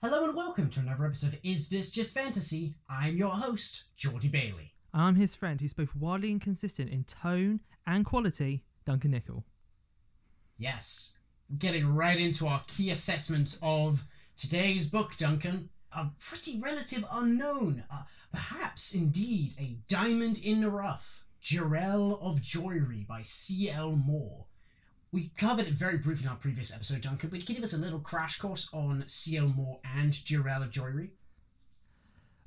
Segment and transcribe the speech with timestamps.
[0.00, 2.76] Hello and welcome to another episode of Is This Just Fantasy?
[2.88, 4.72] I'm your host, Geordie Bailey.
[4.94, 9.44] I'm his friend who's both wildly inconsistent in tone and quality, Duncan Nickel.
[10.56, 11.14] Yes,
[11.58, 14.04] getting right into our key assessment of
[14.36, 15.68] today's book, Duncan.
[15.90, 23.04] A pretty relative unknown, uh, perhaps indeed a diamond in the rough, Jirel of Joiry
[23.04, 23.96] by C.L.
[23.96, 24.46] Moore.
[25.10, 27.72] We covered it very briefly in our previous episode, Duncan, but can you give us
[27.72, 29.48] a little crash course on C.L.
[29.48, 31.10] Moore and Jirel of Joiry?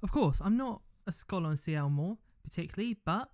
[0.03, 1.89] Of course, I'm not a scholar on C.L.
[1.89, 3.29] Moore particularly, but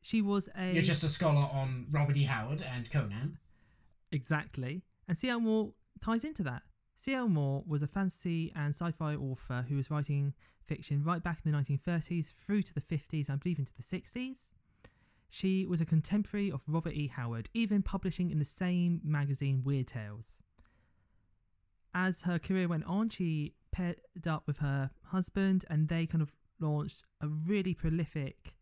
[0.00, 0.72] she was a.
[0.72, 2.24] You're just a scholar on Robert E.
[2.24, 3.38] Howard and Conan.
[4.12, 4.82] Exactly.
[5.06, 5.40] And C.L.
[5.40, 6.62] Moore ties into that.
[6.98, 7.28] C.L.
[7.28, 10.34] Moore was a fantasy and sci fi author who was writing
[10.66, 14.36] fiction right back in the 1930s through to the 50s, I believe into the 60s.
[15.30, 17.08] She was a contemporary of Robert E.
[17.08, 20.38] Howard, even publishing in the same magazine Weird Tales.
[21.94, 26.32] As her career went on, she paired up with her husband and they kind of
[26.60, 28.54] launched a really prolific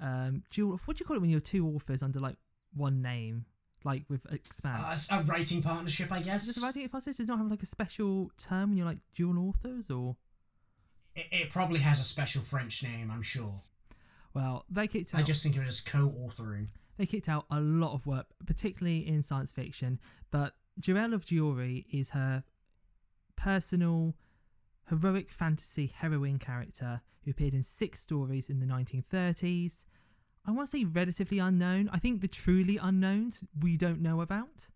[0.00, 0.80] um, dual.
[0.84, 2.36] What do you call it when you're two authors under like
[2.74, 3.46] one name?
[3.84, 5.08] Like with Expanse?
[5.10, 6.46] Uh, a writing partnership, I guess.
[6.46, 9.38] Does a writing partnership does not have like a special term when you're like dual
[9.48, 10.16] authors or?
[11.14, 13.62] It, it probably has a special French name, I'm sure.
[14.34, 15.20] Well, they kicked out.
[15.20, 16.68] I just think of it as co-authoring.
[16.96, 19.98] They kicked out a lot of work, particularly in science fiction.
[20.30, 22.44] But Jirel of Joiry is her
[23.36, 24.14] personal
[24.88, 29.84] heroic fantasy heroine character who appeared in six stories in the 1930s.
[30.46, 31.90] I want to say relatively unknown.
[31.92, 34.66] I think the truly unknowns we don't know about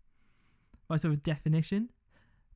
[0.87, 1.89] by sort of definition.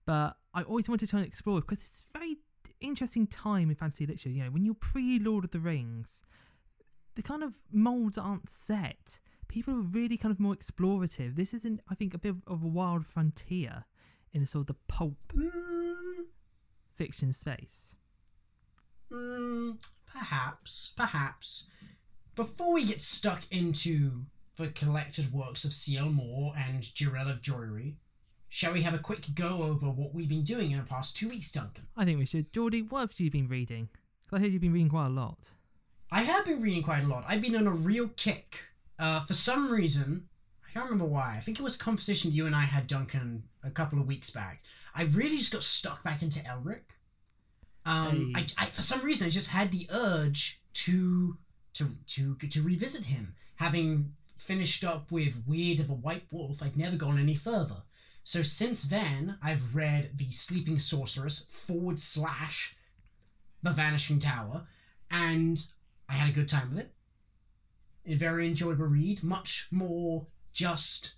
[0.05, 2.37] But I always wanted to try and explore because it's a very
[2.79, 4.29] interesting time in fantasy literature.
[4.29, 6.23] You know, when you're pre Lord of the Rings,
[7.17, 9.19] the kind of molds aren't set.
[9.49, 11.35] People are really kind of more explorative.
[11.35, 13.83] This isn't, I think, a bit of a wild frontier
[14.33, 16.25] in the sort of the pulp Mm,
[16.95, 17.95] fiction space.
[19.11, 19.77] mm,
[20.11, 21.65] perhaps, perhaps.
[22.35, 24.25] Before we get stuck into
[24.57, 26.09] the collected works of C.L.
[26.09, 27.95] Moore and Jirel of Joiry,
[28.49, 31.29] shall we have a quick go over what we've been doing in the past two
[31.29, 31.87] weeks, Duncan?
[31.95, 32.51] I think we should.
[32.53, 33.89] Geordie, what have you been reading?
[34.27, 35.51] 'Cause I heard you've been reading quite a lot.
[36.11, 37.25] I have been reading quite a lot.
[37.27, 38.59] I've been on a real kick.
[38.97, 40.27] Uh, for some reason,
[40.67, 41.35] I can't remember why.
[41.37, 44.29] I think it was a conversation you and I had, Duncan, a couple of weeks
[44.29, 44.63] back.
[44.95, 46.81] I really just got stuck back into Elric.
[47.85, 48.47] Um, Hey.
[48.57, 51.37] I, I, for some reason, I just had the urge to
[51.73, 53.35] to to to revisit him.
[53.55, 57.83] Having finished up with Weird of a White Wolf, I'd never gone any further.
[58.23, 62.75] So since then, I've read The Sleeping Sorceress forward slash
[63.63, 64.67] The Vanishing Tower,
[65.09, 65.63] and
[66.09, 66.93] I had a good time with it.
[68.05, 71.13] A very enjoyable read, much more just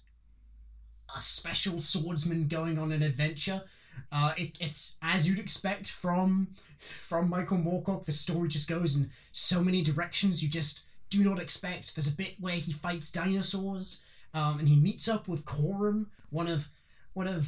[1.15, 3.63] a special swordsman going on an adventure.
[4.11, 6.47] Uh, it, it's as you'd expect from
[7.07, 8.05] from Michael Moorcock.
[8.05, 11.95] The story just goes in so many directions you just do not expect.
[11.95, 13.99] There's a bit where he fights dinosaurs,
[14.33, 16.65] um, and he meets up with Corum, one of
[17.13, 17.47] one of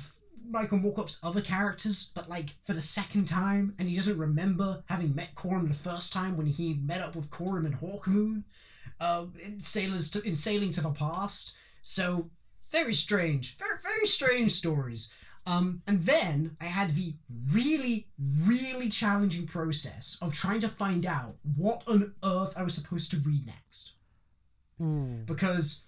[0.49, 5.15] Michael Moorcock's other characters, but like for the second time, and he doesn't remember having
[5.15, 8.43] met Corum the first time when he met up with Corum in Hawkmoon,
[8.99, 11.53] uh, in sailors to, in sailing to the past.
[11.81, 12.29] So
[12.71, 15.09] very strange, very very strange stories.
[15.45, 17.15] Um, and then I had the
[17.51, 18.07] really,
[18.43, 23.17] really challenging process of trying to find out what on earth I was supposed to
[23.17, 23.93] read next
[24.79, 25.23] Ooh.
[25.25, 25.81] because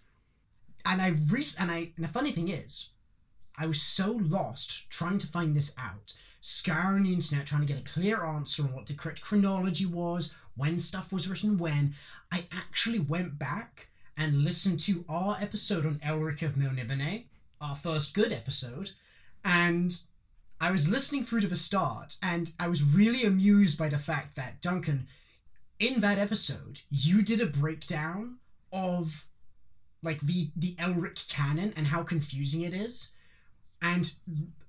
[0.86, 2.90] and I re- and I and the funny thing is,
[3.58, 7.80] I was so lost trying to find this out, scouring the internet trying to get
[7.80, 11.96] a clear answer on what the correct chronology was, when stuff was written when.
[12.32, 13.88] I actually went back
[14.18, 17.26] and listened to our episode on Elric of Melniboné,
[17.62, 18.92] our first good episode,
[19.44, 20.00] and
[20.60, 24.36] I was listening through to the start, and I was really amused by the fact
[24.36, 25.08] that Duncan,
[25.80, 28.38] in that episode, you did a breakdown
[28.72, 29.26] of
[30.02, 33.10] like the the Elric canon and how confusing it is.
[33.84, 34.12] And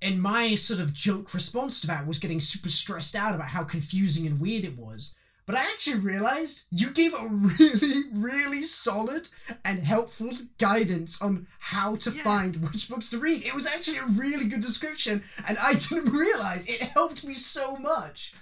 [0.02, 3.62] and my sort of joke response to that was getting super stressed out about how
[3.64, 5.14] confusing and weird it was.
[5.46, 9.28] But I actually realized you gave a really, really solid
[9.64, 12.24] and helpful guidance on how to Yes.
[12.24, 13.44] find which books to read.
[13.44, 17.76] It was actually a really good description, and I didn't realize it helped me so
[17.76, 18.32] much.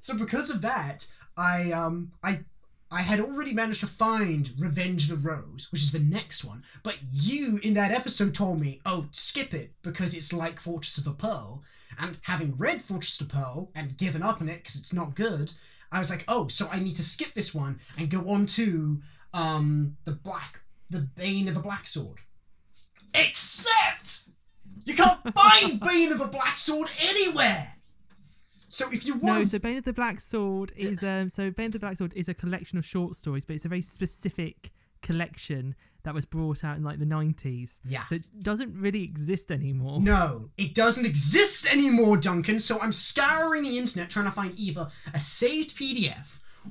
[0.00, 1.06] So because of that,
[1.36, 2.40] I um I
[2.92, 6.62] I had already managed to find Revenge of the Rose, which is the next one,
[6.82, 11.04] but you in that episode told me, oh, skip it because it's like Fortress of
[11.04, 11.62] the Pearl.
[11.98, 15.14] And having read Fortress of the Pearl and given up on it because it's not
[15.14, 15.54] good,
[15.90, 19.00] I was like, oh, so I need to skip this one and go on to
[19.32, 20.60] um the Black,
[20.90, 22.18] the Bane of a Black Sword.
[23.14, 24.24] Except
[24.84, 27.72] you can't find Bane of a Black Sword anywhere.
[28.72, 31.72] So if you No, so Bane of the Black Sword is um so Bane of
[31.72, 34.72] the Black Sword is a collection of short stories, but it's a very specific
[35.02, 35.74] collection
[36.04, 37.78] that was brought out in like the nineties.
[37.86, 38.06] yeah.
[38.06, 40.00] So it doesn't really exist anymore.
[40.00, 42.60] No, it doesn't exist anymore, Duncan.
[42.60, 46.24] So I'm scouring the internet trying to find either a saved PDF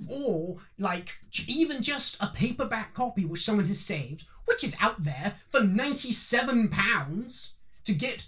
[0.08, 1.10] or like
[1.46, 6.70] even just a paperback copy which someone has saved, which is out there for 97
[6.70, 7.54] pounds
[7.86, 8.24] to get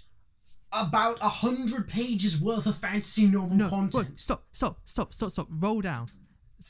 [0.74, 4.08] about a hundred pages worth of fantasy novel No, content.
[4.10, 5.46] wait, stop, stop, stop, stop, stop.
[5.50, 6.10] Roll down.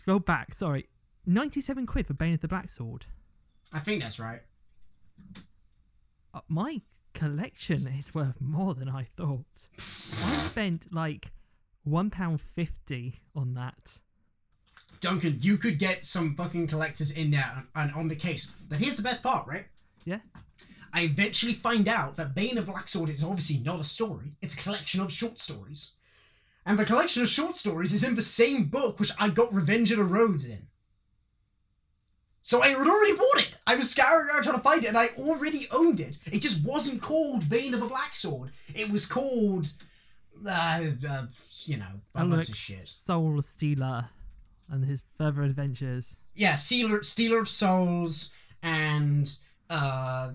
[0.07, 0.53] Roll back.
[0.55, 0.89] Sorry,
[1.25, 3.07] ninety-seven quid for Bane of the Black Sword.
[3.73, 4.41] I think that's right.
[6.33, 6.81] Uh, my
[7.13, 9.69] collection is worth more than I thought.
[10.25, 11.31] I spent like
[11.85, 13.99] one pound fifty on that.
[15.01, 18.49] Duncan, you could get some fucking collectors in there and, and on the case.
[18.69, 19.67] But here's the best part, right?
[20.05, 20.21] Yeah.
[20.95, 24.55] I eventually find out that Bane of Black Sword is obviously not a story, it's
[24.55, 25.91] a collection of short stories.
[26.65, 29.91] And the collection of short stories is in the same book which I got Revenge
[29.91, 30.69] of the Rose in.
[32.43, 33.57] So I had already bought it.
[33.67, 36.19] I was scouring around trying to find it, and I already owned it.
[36.31, 38.53] It just wasn't called Bane of the Black Sword.
[38.73, 39.73] It was called,
[40.47, 41.27] uh, uh
[41.65, 42.87] you know, a bunch Alex of shit.
[42.89, 44.11] Soul Stealer
[44.71, 46.17] and his further adventures.
[46.35, 48.31] yeah, Stealer, Stealer of Souls,
[48.63, 49.35] and
[49.71, 50.31] uh,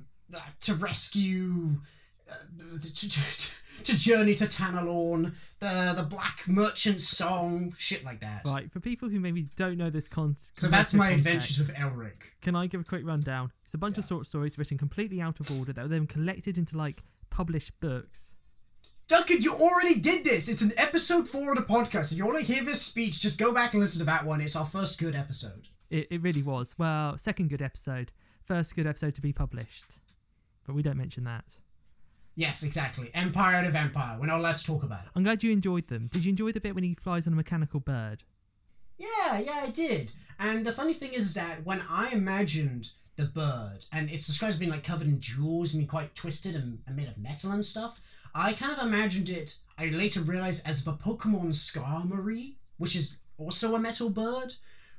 [0.61, 1.77] to rescue,
[2.29, 2.33] uh,
[2.81, 3.21] to, to,
[3.83, 8.41] to journey to Tanelorn, the the Black Merchant Song, shit like that.
[8.45, 10.59] Right, for people who maybe don't know this concept.
[10.59, 12.33] So that's my adventures with Elric.
[12.41, 13.51] Can I give a quick rundown?
[13.65, 16.57] It's a bunch of short stories written completely out of order that were then collected
[16.57, 18.29] into like published books.
[19.07, 20.47] Duncan, you already did this.
[20.47, 22.11] It's an episode four of the podcast.
[22.11, 24.39] If you want to hear this speech, just go back and listen to that one.
[24.39, 25.67] It's our first good episode.
[25.89, 26.75] It, it really was.
[26.77, 28.11] Well, second good episode,
[28.45, 29.98] first good episode to be published.
[30.69, 31.45] But we don't mention that.
[32.35, 33.09] Yes, exactly.
[33.15, 34.19] Empire out of Empire.
[34.19, 35.09] We're not allowed to talk about it.
[35.15, 36.11] I'm glad you enjoyed them.
[36.13, 38.21] Did you enjoy the bit when he flies on a mechanical bird?
[38.99, 40.11] Yeah, yeah, I did.
[40.37, 44.59] And the funny thing is that when I imagined the bird, and it's described as
[44.59, 47.65] being like covered in jewels and being quite twisted and, and made of metal and
[47.65, 47.99] stuff,
[48.35, 53.73] I kind of imagined it, I later realized, as the Pokemon Skarmory, which is also
[53.73, 54.53] a metal bird.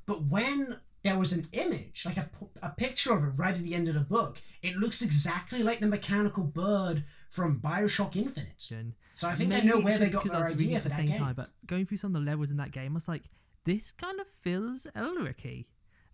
[0.05, 2.29] But when there was an image, like a,
[2.63, 5.81] a picture of it right at the end of the book, it looks exactly like
[5.81, 8.69] the mechanical bird from Bioshock Infinite.
[9.15, 10.99] So I think I Maybe know where they got their idea at for the that
[10.99, 11.19] same game.
[11.19, 13.23] time, but going through some of the levels in that game, I was like,
[13.65, 15.65] this kind of feels Elric-y.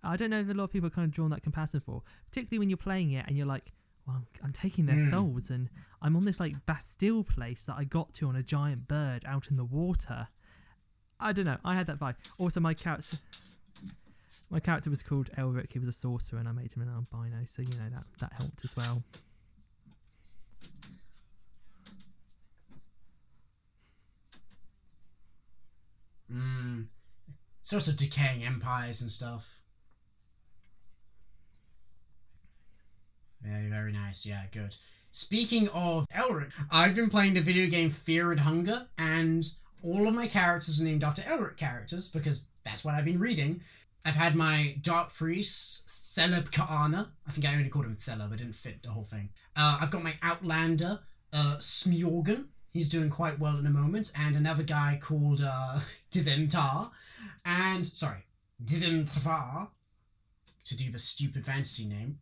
[0.04, 2.02] I don't know if a lot of people are kind of drawn that comparison for,
[2.28, 3.72] particularly when you're playing it and you're like,
[4.06, 5.10] well, I'm, I'm taking their Mm.
[5.10, 5.68] souls and
[6.00, 9.48] I'm on this like Bastille place that I got to on a giant bird out
[9.50, 10.28] in the water.
[11.18, 11.56] I don't know.
[11.64, 12.14] I had that vibe.
[12.38, 13.18] Also, my character,
[14.50, 15.72] my character was called Elric.
[15.72, 18.32] He was a sorcerer, and I made him an albino, so you know that that
[18.32, 19.02] helped as well.
[26.32, 26.86] Mm.
[27.64, 29.44] Sorts of decaying empires and stuff.
[33.42, 34.26] Very, very nice.
[34.26, 34.76] Yeah, good.
[35.12, 39.44] Speaking of Elric, I've been playing the video game Fear and Hunger, and
[39.82, 43.62] all of my characters are named after Elric characters because that's what I've been reading.
[44.06, 45.82] I've had my Dark Priest,
[46.16, 47.08] Theleb K'aarna.
[47.26, 49.30] I think I only called him Theleb, I didn't fit the whole thing.
[49.56, 51.00] Uh, I've got my Outlander,
[51.32, 52.44] uh, Smiorgan.
[52.72, 55.80] He's doing quite well at the moment, and another guy called uh,
[56.12, 56.90] Dyvim Tvar,
[57.44, 58.26] and sorry,
[58.64, 59.68] Dyvim Tvar,
[60.66, 62.20] to do the stupid fantasy name.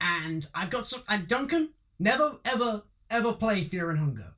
[0.00, 1.02] And I've got some.
[1.08, 4.32] And Duncan, never, ever, ever play Fear and Hunger.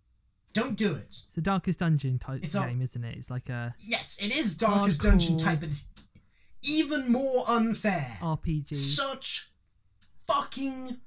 [0.55, 1.09] Don't do it.
[1.29, 3.17] It's a Darkest Dungeon type It's a- game, isn't it?
[3.17, 5.85] It's like a Yes, it is Darkest Dungeon type, but it's
[6.63, 8.19] even more unfair.
[8.21, 8.77] RPG.
[8.77, 9.51] Such
[10.27, 10.99] fucking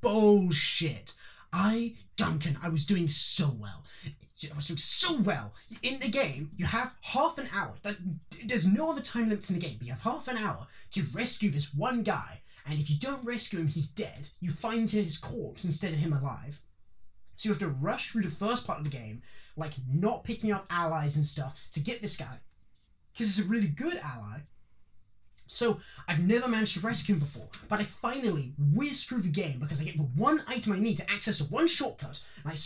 [0.00, 1.14] bullshit.
[1.52, 3.84] I, Duncan, I was doing so well.
[4.52, 5.54] I was doing so well.
[5.82, 7.74] In the game, you have half an hour.
[8.44, 11.06] There's no other time limits in the game, but you have half an hour to
[11.12, 12.40] rescue this one guy.
[12.66, 14.28] And if you don't rescue him, he's dead.
[14.40, 16.60] You find his corpse instead of him alive.
[17.36, 19.22] So you have to rush through the first part of the game,
[19.56, 22.38] like not picking up allies and stuff, to get this guy.
[23.12, 24.40] Because he's a really good ally.
[25.46, 29.60] So I've never managed to rescue him before, but I finally whiz through the game
[29.60, 32.56] because I get the one item I need to access the one shortcut, and I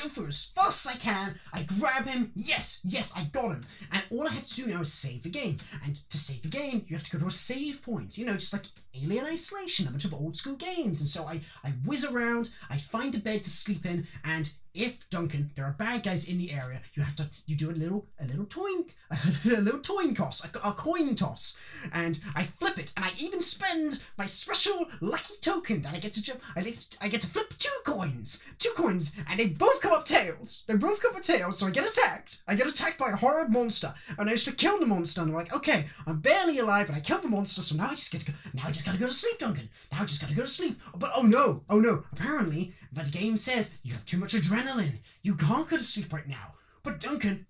[0.00, 1.38] go through as fast as I can.
[1.52, 2.32] I grab him.
[2.34, 3.66] Yes, yes, I got him.
[3.92, 5.58] And all I have to do now is save the game.
[5.84, 8.16] And to save the game, you have to go to a save point.
[8.16, 8.66] You know, just like
[9.04, 11.00] Alien Isolation, a bunch of old school games.
[11.00, 15.08] And so I, I whiz around, I find a bed to sleep in, and if
[15.10, 18.06] Duncan, there are bad guys in the area, you have to you do a little
[18.20, 21.56] a little toin a little toin toss, a, a coin toss,
[21.92, 26.12] and I flip it, and I even spend my special lucky token that I get
[26.14, 29.80] to I get to, I get to flip two coins, two coins, and they both
[29.80, 30.64] come up tails.
[30.66, 32.38] They both come up tails, so I get attacked.
[32.46, 35.22] I get attacked by a horrid monster, and I used to kill the monster.
[35.22, 37.94] And I'm like, okay, I'm barely alive, but I killed the monster, so now I
[37.94, 38.32] just get to go.
[38.52, 39.68] Now I just gotta go to sleep, Duncan.
[39.92, 40.80] Now I just gotta go to sleep.
[40.96, 42.04] But oh no, oh no!
[42.12, 45.00] Apparently, the game says you have too much adrenaline.
[45.22, 46.54] You can't go to sleep right now.
[46.82, 47.46] But Duncan,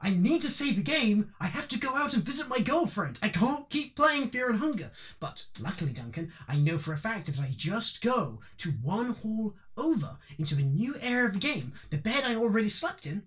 [0.00, 1.34] I need to save the game.
[1.38, 3.18] I have to go out and visit my girlfriend.
[3.22, 4.90] I can't keep playing Fear and Hunger.
[5.20, 9.54] But luckily, Duncan, I know for a fact if I just go to one hall
[9.76, 13.24] over into a new area of the game, the bed I already slept in,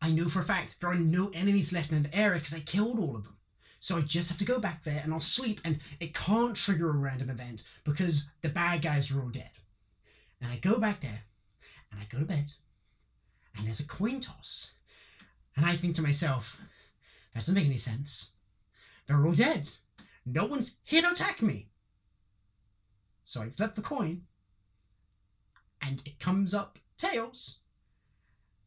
[0.00, 2.60] I know for a fact there are no enemies left in the area because I
[2.60, 3.36] killed all of them.
[3.82, 6.88] So I just have to go back there and I'll sleep, and it can't trigger
[6.88, 9.50] a random event because the bad guys are all dead.
[10.40, 11.22] And I go back there,
[11.90, 12.52] and I go to bed,
[13.56, 14.70] and there's a coin toss.
[15.56, 16.58] And I think to myself,
[17.34, 18.28] that doesn't make any sense.
[19.08, 19.68] They're all dead.
[20.24, 21.66] No one's here to attack me.
[23.24, 24.22] So I flip the coin,
[25.80, 27.56] and it comes up tails.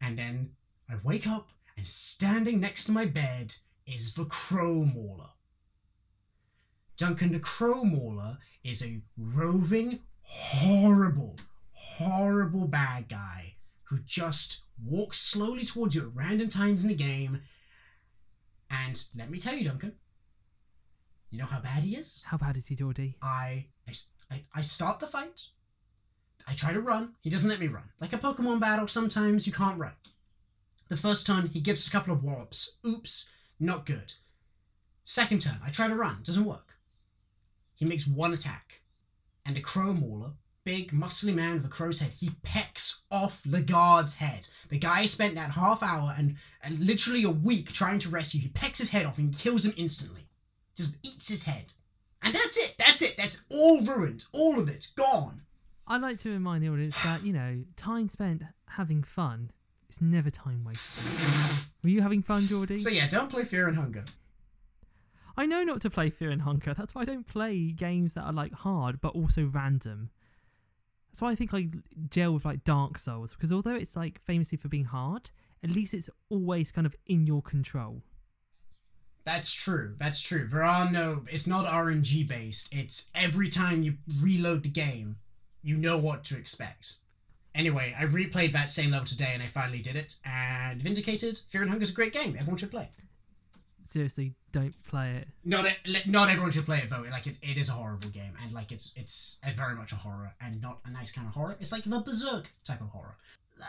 [0.01, 0.49] And then
[0.89, 5.29] I wake up, and standing next to my bed is the Crow Mauler.
[6.97, 11.37] Duncan the Crow Mauler is a roving, horrible,
[11.73, 17.41] horrible bad guy who just walks slowly towards you at random times in the game.
[18.69, 19.93] And let me tell you, Duncan,
[21.29, 22.23] you know how bad he is?
[22.25, 23.17] How bad is he, Geordie?
[23.21, 23.65] I,
[24.31, 25.41] I, I start the fight.
[26.47, 27.13] I try to run.
[27.21, 27.89] He doesn't let me run.
[27.99, 29.93] Like a Pokemon battle, sometimes you can't run.
[30.89, 32.75] The first turn, he gives a couple of wallops.
[32.85, 33.27] Oops,
[33.59, 34.13] not good.
[35.03, 36.21] Second turn, I try to run.
[36.23, 36.77] Doesn't work.
[37.75, 38.81] He makes one attack.
[39.45, 40.31] And a crow mauler,
[40.63, 44.47] big, muscly man with a crow's head, he pecks off the guard's head.
[44.69, 48.41] The guy spent that half hour and, and literally a week trying to rescue.
[48.41, 50.27] He pecks his head off and kills him instantly.
[50.75, 51.73] Just eats his head.
[52.23, 52.73] And that's it.
[52.79, 53.15] That's it.
[53.17, 54.25] That's all ruined.
[54.31, 54.87] All of it.
[54.95, 55.41] Gone.
[55.87, 59.51] I like to remind the audience that, you know, time spent having fun
[59.89, 61.03] is never time wasted.
[61.83, 62.79] Were you having fun, Geordie?
[62.79, 64.05] So yeah, don't play Fear and Hunger.
[65.37, 66.73] I know not to play Fear and Hunger.
[66.73, 70.09] That's why I don't play games that are like hard but also random.
[71.11, 71.69] That's why I think I
[72.09, 75.31] gel with like Dark Souls because although it's like famously for being hard,
[75.63, 78.01] at least it's always kind of in your control.
[79.25, 79.95] That's true.
[79.97, 80.47] That's true.
[80.49, 81.25] There are no.
[81.31, 82.69] It's not RNG based.
[82.71, 85.17] It's every time you reload the game,
[85.63, 86.95] you know what to expect.
[87.55, 90.15] Anyway, I replayed that same level today and I finally did it.
[90.25, 92.35] And Vindicated, Fear and Hunger is a great game.
[92.37, 92.89] Everyone should play.
[93.89, 95.27] Seriously, don't play it.
[95.45, 95.65] Not
[96.05, 97.05] not everyone should play it though.
[97.09, 99.95] Like it, it is a horrible game and like it's it's a very much a
[99.95, 101.55] horror and not a nice kind of horror.
[101.61, 103.15] It's like the Berserk type of horror.
[103.61, 103.65] Uh,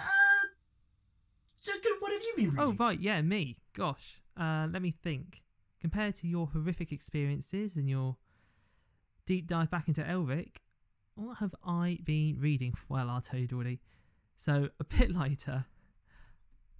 [1.54, 1.92] so good.
[2.00, 2.60] What have you been reading?
[2.60, 3.58] Oh right, yeah, me.
[3.72, 5.42] Gosh, uh, let me think.
[5.80, 8.16] Compared to your horrific experiences and your
[9.26, 10.56] deep dive back into Elric,
[11.16, 12.74] what have I been reading?
[12.88, 13.80] Well, I'll tell you, Geordie.
[14.38, 15.64] So a bit later,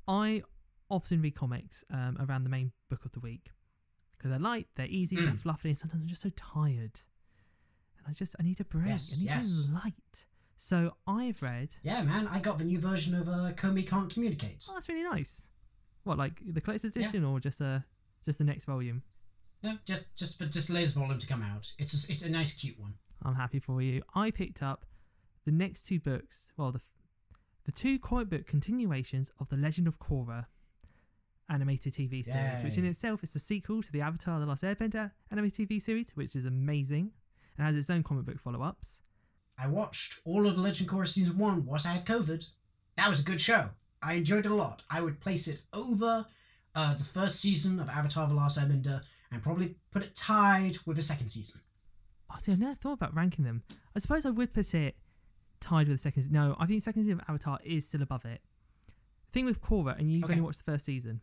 [0.06, 0.42] I
[0.90, 3.50] often read comics um, around the main book of the week
[4.16, 5.38] because they're light, they're easy, they're Mm.
[5.40, 7.00] fluffy, and sometimes I'm just so tired,
[7.98, 8.86] and I just I need a break.
[8.88, 9.46] Yes, I need yes.
[9.48, 10.26] something light.
[10.58, 11.70] So I've read.
[11.82, 12.26] Yeah, man.
[12.28, 14.64] I got the new version of uh, Komi Can't Communicate.
[14.68, 15.42] Oh, that's really nice.
[16.04, 17.02] What, like the collector's Yeah.
[17.02, 17.80] edition or just uh
[18.24, 19.02] just the next volume?
[19.62, 21.72] No, just just for just latest volume to come out.
[21.78, 22.94] It's a, it's a nice, cute one.
[23.26, 24.02] I'm happy for you.
[24.14, 24.87] I picked up
[25.45, 26.52] the next two books.
[26.56, 26.80] Well, the
[27.64, 30.47] the two comic book continuations of the Legend of Korra
[31.50, 35.11] animated TV series, which in itself is the sequel to the Avatar: The Last Airbender
[35.33, 37.11] animated TV series, which is amazing
[37.59, 39.00] and has its own comic book follow-ups.
[39.59, 42.47] I watched all of the Legend of Korra season one once I had COVID.
[42.97, 43.71] That was a good show.
[44.02, 44.83] I enjoyed it a lot.
[44.88, 46.26] I would place it over
[46.76, 49.02] uh, the first season of Avatar: The Last Airbender
[49.33, 51.61] and probably put it tied with the second season.
[52.30, 53.62] Oh, see, I never thought about ranking them.
[53.95, 54.97] I suppose I would put it
[55.61, 56.30] tied with the second.
[56.33, 58.40] No, I think second season of Avatar is still above it.
[59.26, 60.33] The thing with Korra, and you've Okay.
[60.35, 61.21] only watched the first season.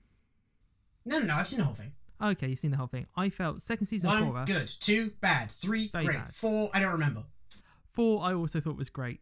[1.06, 1.36] No, no, no.
[1.36, 1.92] I've seen the whole thing.
[2.22, 3.08] Okay, you've seen the whole thing.
[3.18, 4.46] I felt second season of Korra.
[4.46, 6.34] good, two bad, three great, bad.
[6.34, 7.24] four I don't remember.
[7.90, 9.22] Four, I also thought was great.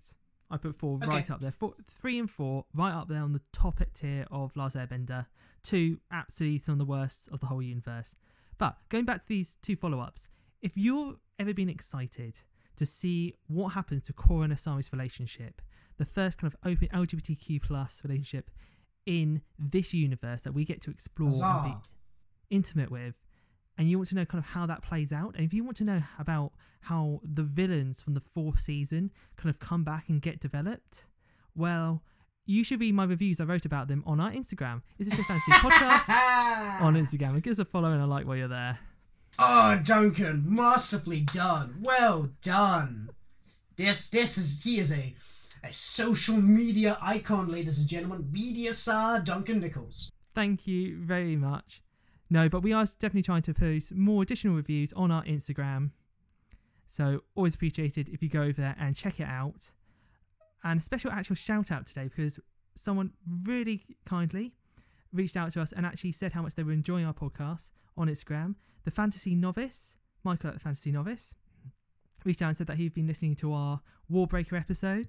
[0.52, 1.08] I put four Okay.
[1.08, 1.52] right up there.
[1.52, 5.26] Four, three and four, right up there on the top tier of Last Airbender.
[5.64, 8.14] Two, absolutely some of the worst of the whole universe.
[8.58, 10.28] But going back to these two follow-ups,
[10.62, 12.36] if you've ever been excited
[12.78, 15.62] to see what happens to Korra and Asami's relationship,
[15.98, 18.50] the first kind of open LGBTQ plus relationship
[19.06, 21.32] in this universe that we get to explore
[21.64, 21.78] and be
[22.50, 23.16] intimate with,
[23.78, 25.78] and you want to know kind of how that plays out, and if you want
[25.78, 26.52] to know about
[26.82, 31.06] how the villains from the fourth season kind of come back and get developed,
[31.56, 32.04] well,
[32.46, 34.82] you should read my reviews I wrote about them on our Instagram.
[34.98, 37.34] Is this your fantasy podcast on Instagram?
[37.34, 38.80] And give us a follow and a like while you're there.
[39.44, 41.80] Oh, Duncan, masterfully done.
[41.82, 43.10] Well done.
[43.76, 45.16] This, this is he is a,
[45.64, 48.30] a social media icon, ladies and gentlemen.
[48.32, 50.12] Media star Duncan Nichols.
[50.36, 51.82] Thank you very much.
[52.30, 55.90] No, but we are definitely trying to post more additional reviews on our Instagram.
[56.92, 59.72] So always appreciated if you go over there and check it out.
[60.64, 62.40] And a special actual shout out today because
[62.76, 64.54] someone really kindly
[65.12, 68.08] reached out to us and actually said how much they were enjoying our podcast on
[68.08, 68.54] Instagram.
[68.84, 71.34] The Fantasy Novice, Michael at the Fantasy Novice,
[72.24, 75.08] reached out and said that he'd been listening to our Warbreaker episode.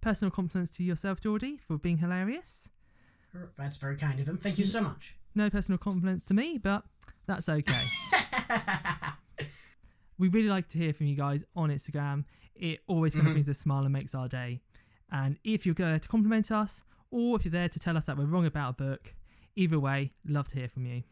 [0.00, 2.68] Personal compliments to yourself, Geordie, for being hilarious.
[3.56, 4.38] That's very kind of him.
[4.38, 5.14] Thank you so much.
[5.34, 6.84] No personal compliments to me, but
[7.26, 7.84] that's okay.
[10.18, 12.24] we really like to hear from you guys on Instagram.
[12.54, 14.60] It always kind of brings a smile and makes our day.
[15.10, 18.16] And if you're there to compliment us, or if you're there to tell us that
[18.16, 19.14] we're wrong about a book,
[19.56, 21.02] either way, love to hear from you.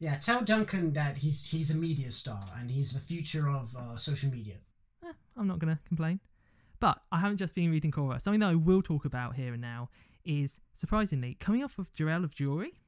[0.00, 3.96] Yeah, tell Duncan that he's he's a media star and he's the future of uh,
[3.96, 4.54] social media.
[5.04, 6.20] Eh, I'm not going to complain.
[6.80, 8.20] But I haven't just been reading Korra.
[8.22, 9.88] Something that I will talk about here and now
[10.24, 12.78] is, surprisingly, coming off of Jirel of Joiry,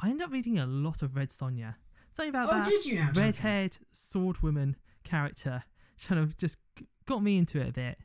[0.00, 1.74] I ended up reading a lot of Red Sonja.
[2.12, 3.10] Something about Oh, that did you now?
[3.14, 5.64] Red-haired sword woman character
[6.06, 6.56] kind of just
[7.04, 7.98] got me into it a bit.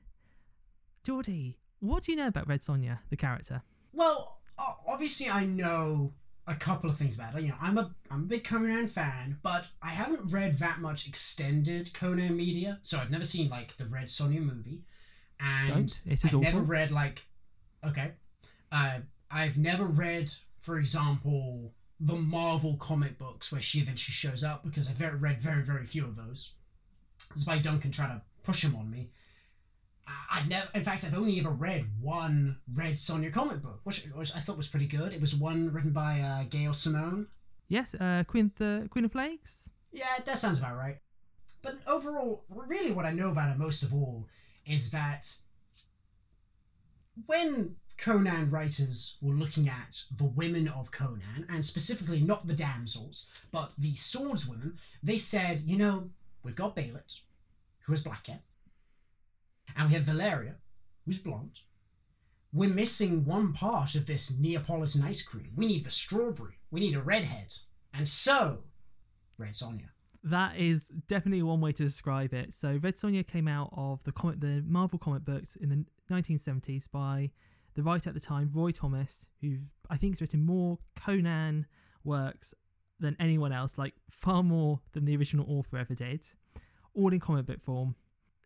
[1.03, 3.61] Geordie, what do you know about Red Sonja, the character?
[3.93, 4.39] Well,
[4.85, 6.13] obviously I know
[6.47, 7.43] a couple of things about it.
[7.43, 11.07] You know, I'm a I'm a big Conan fan, but I haven't read that much
[11.07, 14.83] extended Conan media, so I've never seen like the Red Sonja movie,
[15.39, 16.01] and Don't.
[16.05, 17.23] It is I've never read like
[17.85, 18.11] okay,
[18.71, 18.99] uh,
[19.31, 24.87] I've never read, for example, the Marvel comic books where she eventually shows up because
[24.87, 26.51] I've very, read very very few of those.
[27.33, 29.09] It's by Duncan trying to push them on me.
[30.31, 34.35] I've never, in fact, I've only ever read one Red Sonja comic book, which, which
[34.35, 35.13] I thought was pretty good.
[35.13, 37.27] It was one written by uh, Gail Simone.
[37.69, 39.69] Yes, uh, Queen, the Queen of Plagues?
[39.91, 40.97] Yeah, that sounds about right.
[41.61, 44.27] But overall, really, what I know about it most of all
[44.65, 45.33] is that
[47.25, 53.27] when Conan writers were looking at the women of Conan, and specifically not the damsels,
[53.51, 56.09] but the swordswomen, they said, you know,
[56.43, 57.19] we've got Bêlit,
[57.81, 58.39] who has black hair,
[59.75, 60.55] and we have Valeria,
[61.05, 61.59] who's blonde.
[62.51, 65.51] We're missing one part of this Neapolitan ice cream.
[65.55, 66.59] We need the strawberry.
[66.69, 67.53] We need a redhead.
[67.93, 68.59] And so,
[69.37, 69.89] Red Sonja.
[70.23, 72.53] That is definitely one way to describe it.
[72.53, 76.89] So Red Sonja came out of the comic, the Marvel comic books in the 1970s
[76.91, 77.31] by
[77.75, 79.57] the writer at the time, Roy Thomas, who
[79.89, 81.65] I think has written more Conan
[82.03, 82.53] works
[82.99, 86.21] than anyone else, like far more than the original author ever did,
[86.93, 87.95] all in comic book form.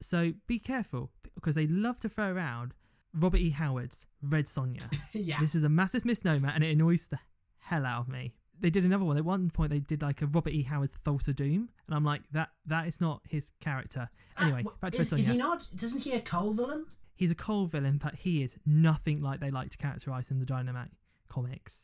[0.01, 2.73] So be careful because they love to throw around
[3.13, 3.49] Robert E.
[3.51, 4.91] Howard's Red Sonja.
[5.13, 5.39] yeah.
[5.39, 7.19] This is a massive misnomer and it annoys the
[7.59, 8.33] hell out of me.
[8.59, 9.17] They did another one.
[9.17, 10.63] At one point, they did like a Robert E.
[10.63, 14.09] Howard's Thulsa Doom, and I'm like, that that is not his character.
[14.39, 15.31] Anyway, Uh, back to is, Red is Sonja.
[15.33, 15.67] he not?
[15.75, 16.87] Doesn't he a Kull villain?
[17.15, 20.45] He's a Kull villain, but he is nothing like they like to characterize in the
[20.45, 20.89] Dynamite
[21.29, 21.83] comics.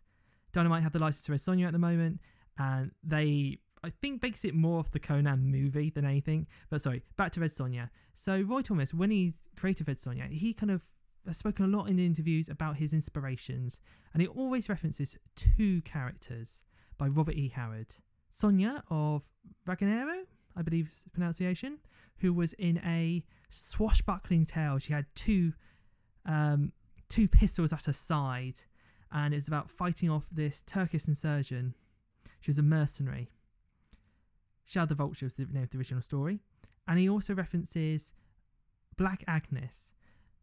[0.51, 2.19] Dynamite have the license to Red Sonja at the moment,
[2.57, 6.47] and they, I think, base it more off the Conan movie than anything.
[6.69, 7.89] But sorry, back to Red Sonja.
[8.15, 10.83] So Roy Thomas, when he created Red Sonja, he kind of
[11.27, 13.79] has spoken a lot in interviews about his inspirations,
[14.13, 16.59] and he always references two characters
[16.97, 17.49] by Robert E.
[17.49, 17.95] Howard.
[18.31, 19.23] Sonia of
[19.67, 20.23] Rogatino,
[20.55, 21.77] I believe is the pronunciation,
[22.17, 24.79] who was in a swashbuckling tale.
[24.79, 25.53] She had two
[26.25, 26.71] um,
[27.09, 28.61] two pistols at her side,
[29.11, 31.75] and it's about fighting off this Turkish insurgent.
[32.41, 33.29] She was a mercenary.
[34.65, 36.39] Shad the Vulture was the name of the original story.
[36.87, 38.11] And he also references
[38.97, 39.91] Black Agnes,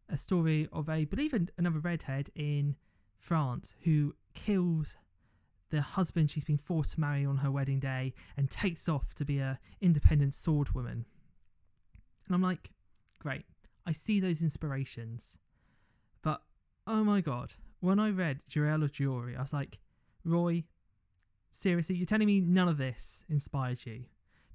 [0.09, 2.75] a story of a, I believe, an- another redhead in
[3.17, 4.95] France who kills
[5.69, 9.25] the husband she's been forced to marry on her wedding day and takes off to
[9.25, 11.05] be a independent sword woman.
[12.25, 12.71] And I'm like,
[13.19, 13.45] great.
[13.85, 15.33] I see those inspirations.
[16.21, 16.41] But
[16.85, 19.79] oh my god, when I read of Joiry, I was like,
[20.23, 20.65] Roy,
[21.53, 24.05] seriously, you're telling me none of this inspired you?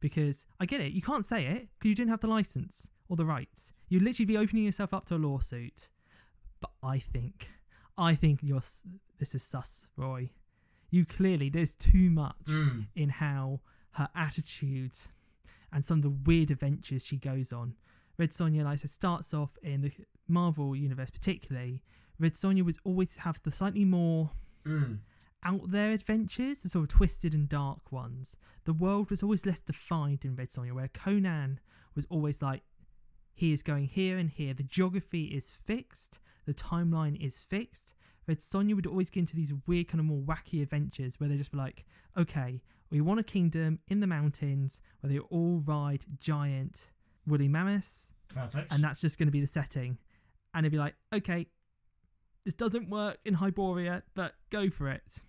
[0.01, 3.17] Because I get it, you can't say it because you didn't have the license or
[3.17, 3.73] the rights.
[3.89, 5.89] You'd literally be opening yourself up to a lawsuit.
[6.61, 7.49] But I think,
[7.97, 8.63] I think you're
[9.19, 10.31] this is sus, Roy.
[10.91, 12.87] You clearly there's too much Mm.
[12.95, 13.61] in how
[13.93, 14.93] her attitude
[15.73, 17.75] and some of the weird adventures she goes on.
[18.19, 19.93] Red Sonja, like I said, starts off in the
[20.29, 21.83] Marvel universe, particularly.
[22.19, 24.31] Red Sonja would always have the slightly more
[24.65, 24.99] Mm.
[25.47, 28.33] Out there adventures, the sort of twisted and dark ones.
[28.65, 31.61] The world was always less defined in Red Sonja, where Conan
[31.95, 32.63] was always like,
[33.33, 34.55] he is going here and here.
[34.55, 37.95] The geography is fixed, the timeline is fixed.
[38.27, 41.37] Red Sonja would always get into these weird, kind of more wacky adventures where they
[41.37, 41.85] just be like,
[42.19, 46.89] okay, we want a kingdom in the mountains where they all ride giant
[47.25, 48.73] woolly mammoths, Perfect.
[48.73, 49.99] and that's just going to be the setting.
[50.55, 51.47] And it'd be like, okay,
[52.45, 55.23] this doesn't work in Hyboria, but go for it.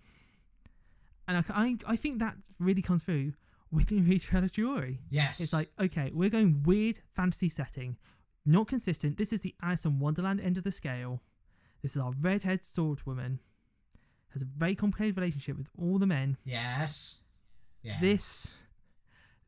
[1.28, 3.34] And I, I, I think that really comes through
[3.70, 4.98] with the Jirel of Joiry.
[5.10, 5.38] yes.
[5.40, 7.96] It's like, okay, we're going weird fantasy setting,
[8.46, 9.18] not consistent.
[9.18, 11.20] This is the Alice in Wonderland end of the scale.
[11.82, 13.38] This is our redhead sword woman.
[14.32, 16.36] Has a very complicated relationship with all the men.
[16.44, 17.18] yes.
[17.82, 18.00] Yes.
[18.00, 18.58] This,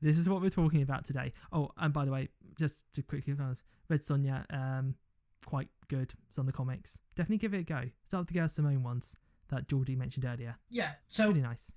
[0.01, 1.33] this is what we're talking about today.
[1.53, 3.57] Oh, and by the way, just to quickly guys,
[3.89, 4.95] Red Sonja, um,
[5.45, 6.13] quite good.
[6.29, 6.97] It's on the comics.
[7.17, 7.83] Definitely give it a go.
[8.07, 9.15] Start with the Gail Simone ones
[9.51, 10.57] that Geordie mentioned earlier.
[10.71, 10.93] Yeah.
[11.09, 11.71] So Really nice.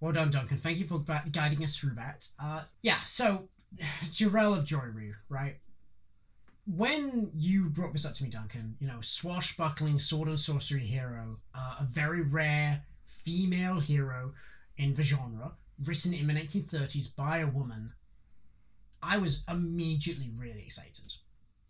[0.00, 0.58] Well done, Duncan.
[0.58, 2.28] Thank you for gu- guiding us through that.
[2.38, 3.48] Uh, yeah, so
[4.10, 5.56] Jirel of Joiry, right?
[6.66, 11.38] When you brought this up to me, Duncan, you know, swashbuckling sword and sorcery hero,
[11.54, 12.82] uh, a very rare
[13.24, 14.32] female hero
[14.76, 15.52] in the genre,
[15.84, 17.92] written in the 1930s by a woman,
[19.02, 21.12] I was immediately really excited.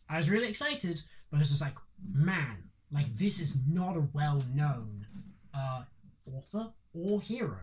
[0.09, 1.77] I was really excited because it's like,
[2.13, 5.06] man, like this is not a well-known
[5.57, 5.83] uh,
[6.33, 7.59] author or hero.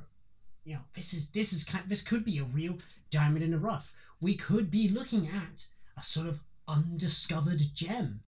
[0.63, 2.77] You know this is this is kind this could be a real
[3.11, 3.93] diamond in the rough.
[4.21, 8.21] We could be looking at a sort of undiscovered gem.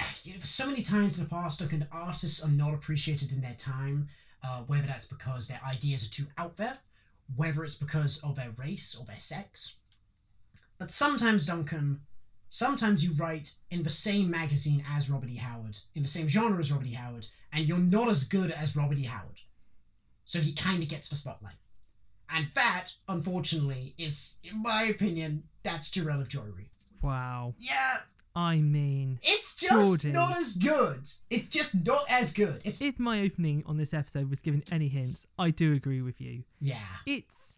[0.24, 3.54] You know, so many times in the past Duncan, artists are not appreciated in their
[3.54, 4.08] time
[4.42, 6.78] uh, whether that's because their ideas are too out there
[7.34, 9.72] whether it's because of their race or their sex.
[10.78, 12.00] But sometimes duncan
[12.50, 16.58] sometimes you write in the same magazine as robert e howard in the same genre
[16.58, 19.40] as robert e howard and you're not as good as robert e howard
[20.24, 21.54] so he kind of gets the spotlight
[22.28, 26.66] and that, unfortunately, is, in my opinion, that's Jirel of Joiry.
[27.02, 27.54] Wow.
[27.58, 27.98] Yeah,
[28.34, 30.12] I mean, it's just Jordan.
[30.12, 31.08] not as good.
[31.30, 32.60] It's just not as good.
[32.64, 36.20] It's if my opening on this episode was given any hints, I do agree with
[36.20, 36.42] you.
[36.60, 37.55] yeah, It's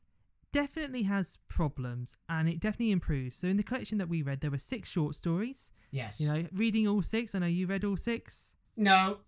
[0.53, 3.37] definitely has problems and it definitely improves.
[3.37, 5.71] So in the collection that we read, there were six short stories.
[5.91, 6.21] yes.
[6.21, 7.35] You know, reading all six.
[7.35, 8.53] I know you read all six.
[8.77, 9.19] No,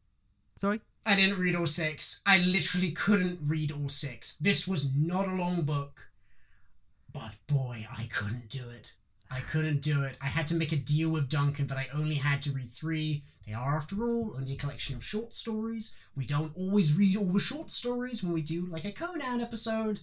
[0.61, 0.81] Sorry.
[1.07, 2.21] I didn't read all six.
[2.27, 4.35] I literally couldn't read all six.
[4.39, 5.99] This was not a long book,
[7.13, 8.91] but boy, I couldn't do it.
[9.31, 10.19] I couldn't do it.
[10.21, 13.25] I had to make a deal with Duncan that I only had to read three.
[13.47, 15.93] They are, after all, only a collection of short stories.
[16.15, 20.01] We don't always read all the short stories when we do like a Conan episode.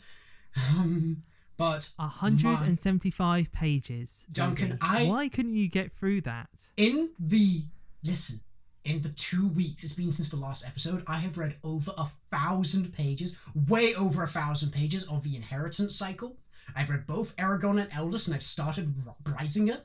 [0.56, 1.24] Um,
[1.58, 4.24] but 175 pages.
[4.32, 5.06] Duncan, Geordie.
[5.06, 6.50] I- Why couldn't you get through that?
[6.78, 7.66] in the
[8.04, 8.42] listen,
[8.86, 12.08] in the two weeks it's been since the last episode, I have read over a
[12.32, 13.36] thousand pages,
[13.68, 16.38] way over a thousand pages of the inheritance cycle.
[16.76, 19.82] I've read both Eragon and Eldest, and I've started R- Brisingr.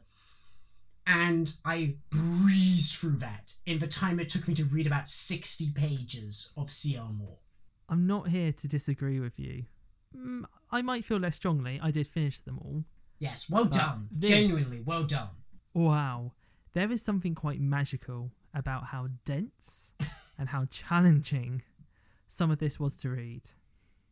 [1.07, 5.71] And I breezed through that in the time it took me to read about 60
[5.71, 7.13] pages of C.L.
[7.19, 7.39] Moore.
[7.89, 9.65] I'm not here to disagree with you.
[10.17, 11.79] Mm, I might feel less strongly.
[11.83, 12.85] I did finish them all.
[13.19, 14.09] Yes, well But done.
[14.11, 15.29] this- Genuinely, well done.
[15.75, 16.33] Wow.
[16.73, 19.91] There is something quite magical about how dense
[20.39, 21.63] and how challenging
[22.29, 23.43] some of this was to read.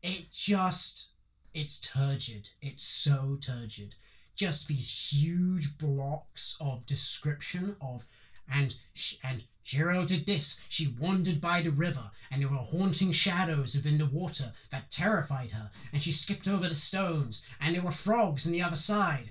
[0.02, 1.08] it just
[1.52, 3.94] it's turgid it's so turgid
[4.36, 8.06] just these huge blocks of description of
[8.50, 10.58] and sh- and Jirel did this.
[10.68, 15.50] She wandered by the river, and there were haunting shadows within the water that terrified
[15.50, 15.70] her.
[15.92, 19.30] And she skipped over the stones, and there were frogs on the other side,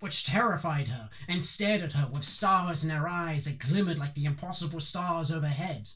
[0.00, 4.14] which terrified her, and stared at her with stars in her eyes that glimmered like
[4.14, 5.88] the impossible stars overhead.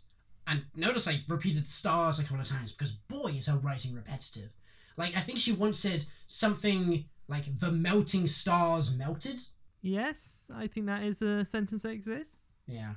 [0.46, 4.50] And notice I repeated stars a couple of times because boy is her writing repetitive.
[4.96, 9.42] Like I think she once said something like the melting stars melted.
[9.80, 12.41] Yes, I think that is a sentence that exists.
[12.66, 12.94] Yeah.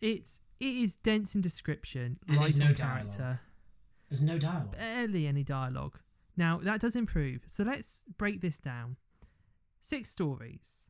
[0.00, 2.76] It's it is dense in description, And there's no on dialogue.
[3.16, 3.40] character,
[4.08, 4.72] There's no dialogue.
[4.72, 5.98] barely any dialogue.
[6.36, 7.42] Now that does improve.
[7.48, 8.96] So let's break this down.
[9.82, 10.84] Six stories.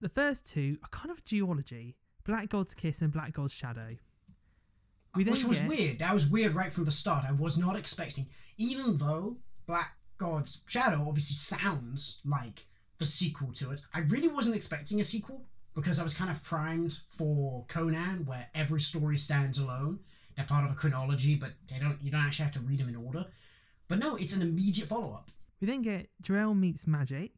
[0.00, 1.94] The first two are kind of duology:
[2.24, 3.96] Black God's Kiss and Black God's Shadow.
[5.14, 5.98] We Which was get- weird.
[6.00, 7.24] That was weird right from the start.
[7.24, 8.26] I was not expecting,
[8.58, 12.66] even though Black God's Shadow obviously sounds like
[12.98, 13.80] the sequel to it.
[13.92, 15.44] I really wasn't expecting a sequel
[15.74, 20.00] because I was kind of primed for Conan, where every story stands alone.
[20.36, 21.98] They're part of a chronology, but they don't.
[22.02, 23.26] You don't actually have to read them in order.
[23.88, 25.30] But no, it's an immediate follow-up.
[25.60, 27.32] We then get Jirel meets Magic,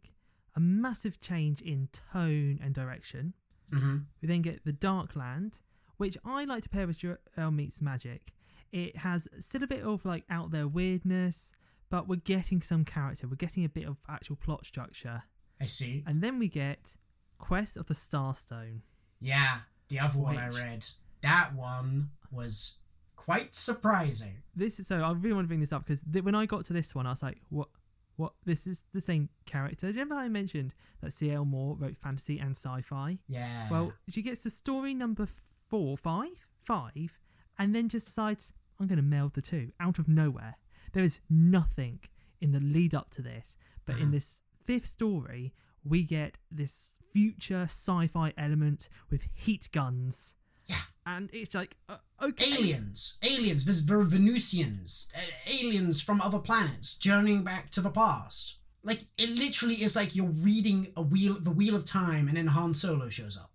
[0.55, 3.35] a massive change in tone and direction.
[3.73, 3.97] Mm-hmm.
[4.23, 5.55] We then get The Dark Land,
[5.97, 8.33] which I like to pair with Jirel meets Magic.
[8.73, 11.51] It has still a bit of like out there weirdness,
[11.91, 13.27] but we're getting some character.
[13.29, 15.25] We're getting a bit of actual plot structure.
[15.61, 16.05] I see.
[16.07, 16.95] And then we get
[17.39, 18.81] Quest of the Starstone.
[19.21, 20.85] Yeah, the other one I Which- read.
[21.23, 22.75] That one was
[23.17, 24.43] quite surprising.
[24.55, 26.65] This is so I really want to bring this up because th- when I got
[26.67, 27.69] to this one, I was like, what?
[28.17, 28.33] What?
[28.45, 29.87] This is the same character.
[29.89, 30.73] Do you remember I mentioned
[31.03, 31.45] that C.L.
[31.45, 33.19] Moore wrote fantasy and sci-fi?
[33.29, 33.69] Yeah.
[33.71, 35.27] Well, she gets to story number
[35.69, 37.19] four, five, five,
[37.59, 40.57] and then just decides I'm going to meld the two out of nowhere.
[40.93, 42.01] There is nothing
[42.41, 44.11] in the lead up to this, but in Uh-huh.
[44.13, 45.53] this fifth story,
[45.85, 50.35] we get this future sci-fi element with heat guns.
[50.67, 50.77] Yeah.
[51.07, 57.43] and it's like uh, okay, aliens, aliens, Vis- Venusians, uh, aliens from other planets journeying
[57.45, 58.57] back to the past.
[58.83, 62.49] Like it literally is like you're reading a wheel, the Wheel of Time, and then
[62.49, 63.51] Han Solo shows up.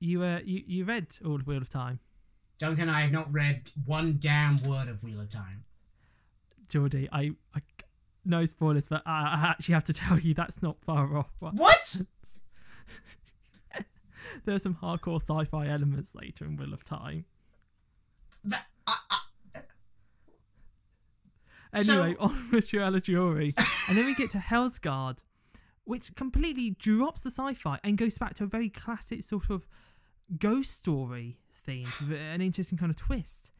[0.00, 2.00] You uh, you you read all the Wheel of Time,
[2.58, 5.64] Duncan I have not read one damn word of Wheel of Time.
[6.68, 7.08] Geordie.
[7.12, 7.60] I, I
[8.24, 9.10] no spoilers, but I,
[9.42, 11.30] I actually have to tell you that's not far off.
[11.38, 11.96] what What?
[14.44, 17.24] there are some hardcore sci-fi elements later in Wheel of Time.
[18.52, 18.94] I, uh,
[21.72, 23.54] Anyway, So- on with Jirel of Joiry,
[23.88, 25.18] and then we get to Hellsgarde,
[25.84, 29.66] which completely drops the sci-fi and goes back to a very classic sort of
[30.38, 33.52] ghost story theme, with an interesting kind of twist.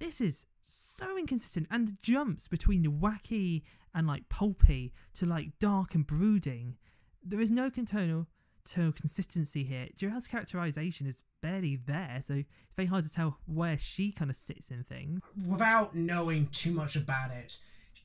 [0.00, 3.62] This is so inconsistent, and the jumps between the wacky
[3.94, 6.76] and like pulpy to like dark and brooding.
[7.24, 8.26] There is no tonal,
[8.66, 9.88] consistency here.
[9.98, 14.36] Jirel's characterization is barely there, so it's very hard to tell where she kind of
[14.36, 15.20] sits in things.
[15.46, 17.58] without knowing too much about it,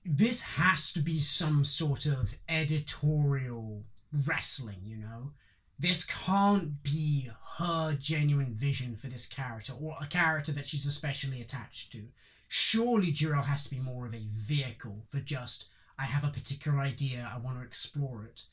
[0.06, 3.84] this has to be some sort of editorial
[4.26, 5.32] wrestling, you know?
[5.80, 11.42] This can't be her genuine vision for this character or a character that she's especially
[11.42, 12.04] attached to.
[12.48, 15.66] Surely Jirel has to be more of a vehicle for just,
[16.00, 18.44] I have a particular idea, I want to explore it.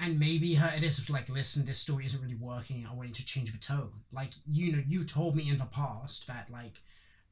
[0.00, 3.24] And maybe her editor's like, listen, this story isn't really working, I want you to
[3.24, 3.92] change the tone.
[4.12, 6.80] Like, you know, you told me in the past that, like,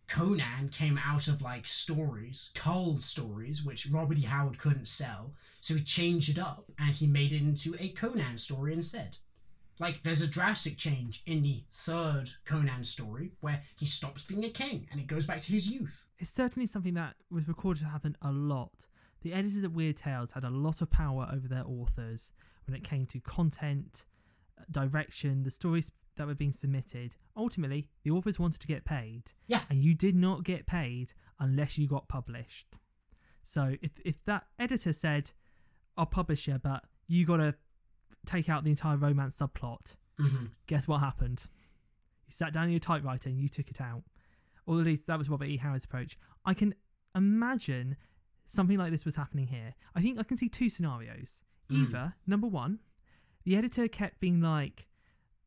[0.08, 4.22] Conan came out of like stories, Kull stories, which Robert E.
[4.22, 8.38] Howard couldn't sell, so he changed it up and he made it into a Conan
[8.38, 9.18] story instead.
[9.78, 14.50] Like, there's a drastic change in the third Conan story where he stops being a
[14.50, 16.06] king and it goes back to his youth.
[16.18, 18.72] it's certainly something that was recorded to happen a lot.
[19.22, 22.30] The editors at Weird Tales had a lot of power over their authors
[22.68, 24.04] when it came to content,
[24.58, 27.14] uh, direction, the stories that were being submitted.
[27.36, 29.22] Ultimately, the authors wanted to get paid.
[29.46, 29.62] Yeah.
[29.70, 32.66] And you did not get paid unless you got published.
[33.44, 35.30] So if, if that editor said,
[35.96, 37.54] I'll publish you, but you got to
[38.26, 40.46] take out the entire romance subplot, Mm-hmm.
[40.66, 41.42] guess what happened?
[42.26, 44.02] You sat down in your typewriter and you took it out.
[44.66, 45.56] Or at least that was Robert E.
[45.58, 46.18] Howard's approach.
[46.44, 46.74] I can
[47.14, 47.96] imagine
[48.48, 49.74] something like this was happening here.
[49.94, 51.38] I think I can see two scenarios.
[51.70, 51.88] Mm.
[51.88, 52.78] Either, number one,
[53.44, 54.86] the editor kept being like,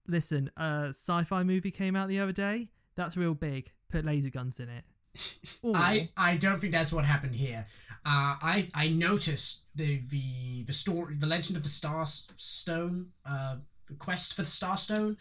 [0.08, 2.70] listen, a sci fi movie came out the other day.
[2.96, 3.72] That's real big.
[3.90, 4.84] Put laser guns in it.
[5.62, 7.68] Or, I, I don't think that's what happened here.
[8.04, 13.58] Uh, I I noticed the the the story, the Legend of the Star Stone, uh,
[14.00, 15.18] Quest for the Star Stone.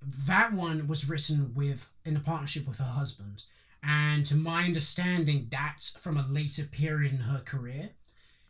[0.00, 3.42] That one was written with in a partnership with her husband,
[3.82, 7.90] and to my understanding, that's from a later period in her career.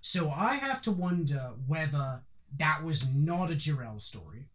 [0.02, 2.20] So I have to wonder whether
[2.58, 4.48] that was not a Jirel story.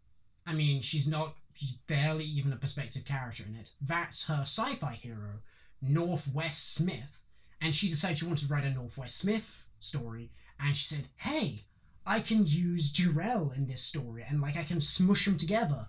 [0.46, 1.34] I mean, she's not.
[1.54, 3.70] She's barely even a perspective character in it.
[3.80, 5.40] That's her sci-fi hero,
[5.82, 7.18] Northwest Smith,
[7.60, 10.30] and she decided she wanted to write a Northwest Smith story,
[10.60, 11.64] and she said, "Hey,
[12.06, 15.86] I can use Jirel in this story, and like I can smush them together."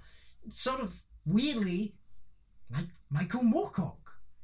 [0.52, 1.96] Sort of weirdly
[2.72, 3.98] like Michael Moorcock,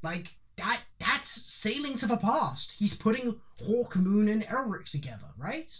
[0.03, 0.81] like that.
[1.25, 2.73] That's sailing to the past.
[2.77, 5.75] He's putting Hawkmoon and Elric together, right?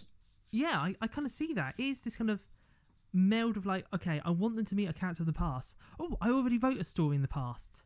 [0.51, 1.75] yeah, I, I kind of see that.
[1.77, 2.39] It is this kind of
[3.13, 5.75] meld of like, okay, I want them to meet a character of the past.
[5.99, 7.83] Oh, I already wrote a story in the past.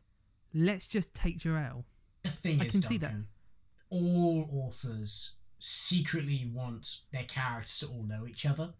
[0.54, 1.84] Let's just take Jirel.
[2.22, 3.12] The thing I is, can see that.
[3.90, 8.70] All authors secretly want their characters to all know each other.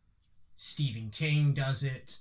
[0.57, 2.16] Stephen King does it.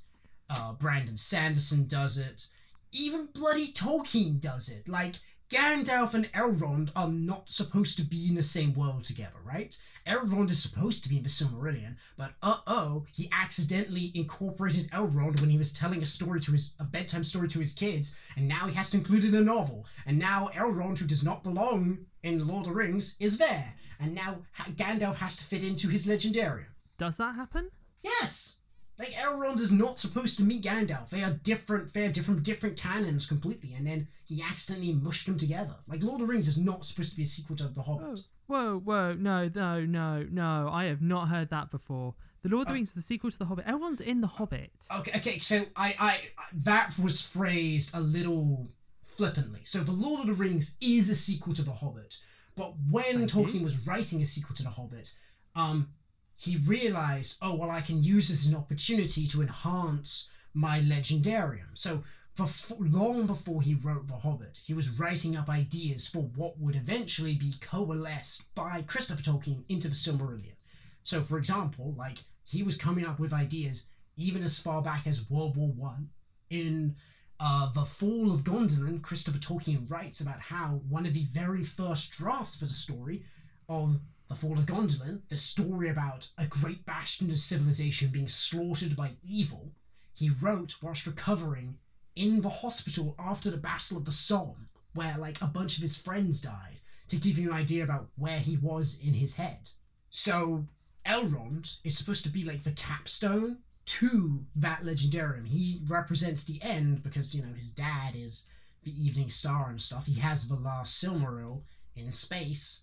[0.49, 2.47] Uh, Brandon Sanderson does it.
[2.91, 4.89] Even bloody Tolkien does it.
[4.89, 5.15] Like
[5.49, 9.75] Gandalf and Elrond are not supposed to be in the same world together, right?
[10.05, 15.49] Elrond is supposed to be in the Silmarillion, but uh-oh, he accidentally incorporated Elrond when
[15.49, 18.67] he was telling a story to his a bedtime story to his kids, and now
[18.67, 19.85] he has to include it in a novel.
[20.05, 23.73] And now Elrond, who does not belong in Lord of the Rings, is there.
[23.99, 24.41] And now
[24.75, 26.65] Gandalf has to fit into his legendarium.
[26.99, 27.71] Does that happen?
[28.03, 28.55] Yes,
[28.99, 31.09] Like Elrond is not supposed to meet Gandalf.
[31.09, 31.93] They are different.
[31.93, 33.73] They are different, different canons completely.
[33.73, 35.75] And then he accidentally mushed them together.
[35.87, 38.19] Like Lord of the Rings is not supposed to be a sequel to The Hobbit.
[38.19, 40.69] Oh, whoa, whoa, no, no, no, no.
[40.69, 42.15] I have not heard that before.
[42.43, 42.75] The Lord of the Oh.
[42.75, 43.65] Rings is the sequel to The Hobbit.
[43.65, 44.71] Everyone's in The Hobbit.
[44.91, 45.39] Okay, okay.
[45.39, 46.19] So I, I,
[46.53, 48.69] that was phrased a little
[49.15, 49.61] flippantly.
[49.63, 52.17] So The Lord of the Rings is a sequel to The Hobbit,
[52.55, 53.45] but when Thank you.
[53.45, 55.13] Tolkien was writing a sequel to The Hobbit,
[55.55, 55.89] um,
[56.39, 61.71] he realized, oh well, I can use this as an opportunity to enhance my legendarium.
[61.75, 62.03] So.
[62.35, 66.73] Before, long before he wrote The Hobbit, he was writing up ideas for what would
[66.73, 70.55] eventually be coalesced by Christopher Tolkien into the Silmarillion.
[71.03, 73.83] So, for example, like he was coming up with ideas
[74.15, 76.09] even as far back as World War One.
[76.49, 76.95] In
[77.39, 82.11] uh, The Fall of Gondolin, Christopher Tolkien writes about how one of the very first
[82.11, 83.23] drafts for the story
[83.67, 83.99] of
[84.29, 89.13] The Fall of Gondolin, the story about a great bastion of civilization being slaughtered by
[89.23, 89.71] evil,
[90.13, 91.79] he wrote whilst recovering
[92.15, 95.97] in the hospital after the Battle of the Somme, where like a bunch of his
[95.97, 99.71] friends died, to give you an idea about where he was in his head.
[100.11, 100.67] So
[101.07, 105.47] Elrond is supposed to be like the capstone to that legendarium.
[105.47, 108.43] He represents the end because you know his dad is
[108.83, 110.05] the Evening Star and stuff.
[110.05, 111.63] He has the last Silmaril
[111.95, 112.81] in space.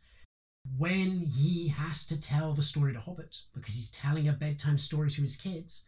[0.79, 5.11] When he has to tell the story to Hobbit because he's telling a bedtime story
[5.11, 5.85] to his kids,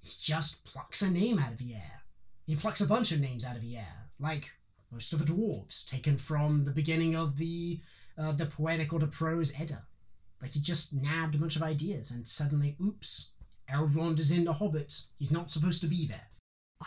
[0.00, 2.02] he just plucks a name out of the air.
[2.46, 4.50] He plucks a bunch of names out of the air, like
[4.90, 7.80] most of the dwarves, taken from the beginning of the
[8.18, 9.84] uh, the poetic or the prose Edda.
[10.40, 13.28] Like he just nabbed a bunch of ideas, and suddenly, oops,
[13.70, 14.94] Elrond is in the Hobbit.
[15.18, 16.28] He's not supposed to be there.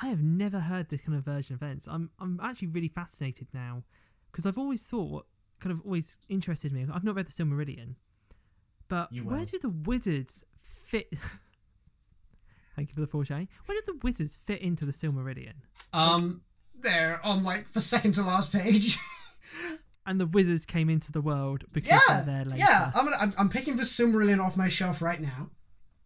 [0.02, 1.88] I have never heard this kind of version of events.
[1.90, 3.84] I'm I'm actually really fascinated now
[4.32, 5.26] because I've always thought
[5.60, 6.86] kind of always interested me.
[6.92, 7.96] I've not read the Silmarillion,
[8.88, 10.44] but where do the wizards
[10.86, 11.10] fit?
[12.76, 13.48] Thank you for the foreshadowing.
[13.66, 15.54] Where do the wizards fit into the Silmarillion?
[15.94, 16.42] Um,
[16.78, 18.98] there on like the second to last page.
[20.08, 22.60] And the wizards came into the world because yeah, they're there later.
[22.60, 22.92] yeah.
[22.94, 23.18] I'm gonna.
[23.20, 25.50] I'm, I'm picking the Silmarillion off my shelf right now.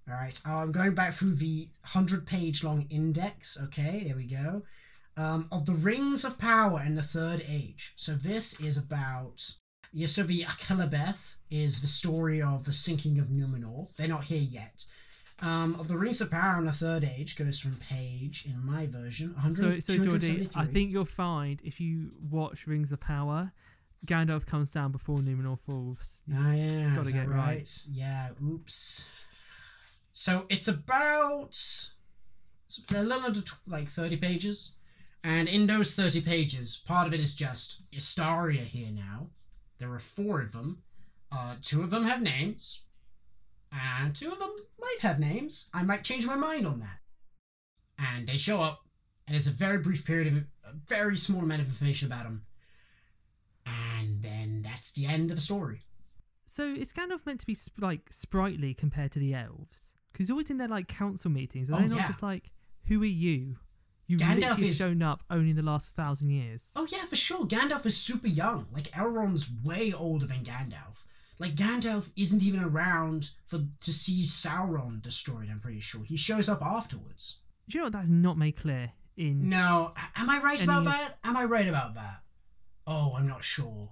[0.08, 0.40] All right.
[0.48, 3.58] Uh, I'm going back through the hundred-page long index.
[3.62, 4.62] Okay, there we go.
[5.20, 7.92] Um, of the Rings of Power in the Third Age.
[7.98, 9.56] So this is about.
[9.92, 10.08] Yeah.
[10.08, 13.90] So the Akallabêth is the story of the sinking of Numenor.
[13.98, 14.86] They're not here yet.
[15.42, 18.88] Um, of the Rings of Power in the Third Age goes from page in my
[18.88, 19.34] version.
[19.34, 23.52] 100, So, so I think you'll find if you watch Rings of Power,
[24.06, 26.22] Gandalf comes down before Numenor falls.
[26.34, 26.96] Ah, yeah.
[26.96, 27.38] Gotta get right.
[27.38, 27.82] right.
[27.90, 29.06] Yeah, oops.
[30.14, 31.58] So it's about
[32.94, 34.74] a little under like 30 pages.
[35.24, 39.28] And in those 30 pages, part of it is just Istari here now.
[39.78, 40.84] There are four of them.
[41.32, 42.80] Uh, two of them have names.
[43.72, 45.66] And two of them might have names.
[45.74, 47.00] I might change my mind on that.
[47.98, 48.86] And they show up,
[49.28, 52.46] and it's a very brief period of a very small amount of information about them.
[53.66, 55.82] And then that's the end of the story.
[56.48, 59.92] So is Gandalf meant to be sp- like sprightly compared to the elves?
[60.12, 61.70] Because he's always in their like council meetings.
[61.70, 62.08] Are Oh, they not yeah.
[62.08, 62.52] just like,
[62.86, 63.58] "Who are you?
[64.10, 67.16] You Gandalf literally is- shown up only in the last thousand years." Oh yeah, for
[67.16, 67.46] sure.
[67.46, 68.66] Gandalf is super young.
[68.74, 71.06] Like Elrond's way older than Gandalf.
[71.38, 75.48] Like Gandalf isn't even around for to see Sauron destroyed.
[75.50, 77.38] I'm pretty sure he shows up afterwards.
[77.70, 79.48] Do you know what that's not made clear in?
[79.48, 81.20] No, am I right Any about that?
[81.24, 82.24] Am I right about that?
[82.88, 83.92] Oh, I'm not sure.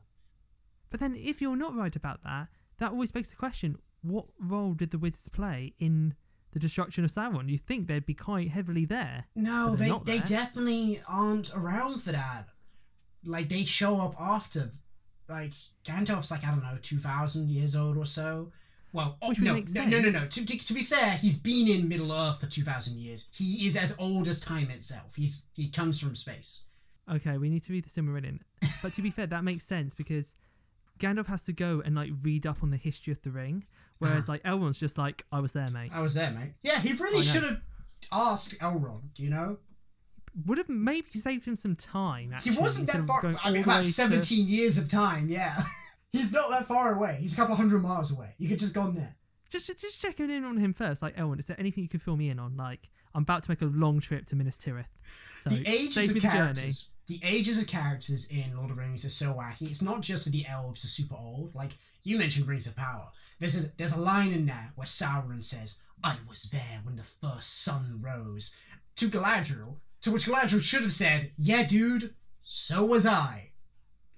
[0.90, 2.48] But then, if you're not right about that,
[2.80, 6.16] that always begs the question: What role did the wizards play in
[6.52, 7.50] the destruction of Sauron?
[7.50, 9.26] You think they'd be quite heavily there?
[9.36, 10.28] No, they they there.
[10.28, 12.50] definitely aren't around for that.
[13.26, 14.72] Like they show up after.
[15.30, 15.54] Like
[15.86, 18.52] Gandalf's like I don't know, two thousand years old or so.
[18.94, 20.26] Well, oh, no, no, no, no, no.
[20.26, 23.28] To, to, to be fair, he's been in Middle Earth for two thousand years.
[23.32, 25.16] He is as old as time itself.
[25.16, 26.62] He's he comes from space.
[27.12, 28.40] Okay, we need to read the Silmarillion.
[28.82, 30.34] but to be fair, that makes sense because
[31.00, 33.66] Gandalf has to go and like read up on the history of the ring,
[34.00, 34.32] whereas Ah.
[34.34, 36.54] like Elrond's just like, "I was there, mate." I was there, mate.
[36.64, 37.32] Yeah, he I really know.
[37.34, 37.62] should have
[38.12, 39.10] asked Elrond.
[39.18, 39.58] You know,
[40.46, 42.32] Would have maybe saved him some time.
[42.34, 43.26] Actually, he wasn't that far.
[43.44, 45.30] I mean, about way to- seventeen years of time.
[45.30, 45.66] Yeah,
[46.12, 47.18] he's not that far away.
[47.20, 48.36] He's a couple hundred miles away.
[48.38, 49.16] You could just gone there.
[49.50, 51.02] Just, just, checking in on him first.
[51.02, 52.58] Like, Elrond, is there anything you can fill me in on?
[52.58, 54.88] Like, I'm about to make a long trip to Minas Tirith.
[55.42, 56.34] So the ages of me the journey.
[56.34, 56.90] characters.
[57.08, 59.70] The ages of characters in Lord of the Rings are so wacky.
[59.70, 61.56] It's not just for the elves are super old.
[61.56, 61.72] Like
[62.04, 63.08] you mentioned, Rings of Power.
[63.40, 67.04] There's a there's a line in there where Sauron says, "I was there when the
[67.22, 68.52] first sun rose,"
[68.96, 69.78] to Galadriel.
[70.02, 72.14] To which Galadriel should have said, "Yeah, dude,
[72.44, 73.52] so was I."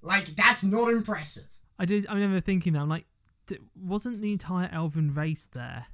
[0.01, 1.47] Like that's not impressive.
[1.77, 2.07] I did.
[2.07, 2.79] I remember thinking that.
[2.79, 3.05] I'm like,
[3.47, 5.87] d- wasn't the entire elven race there?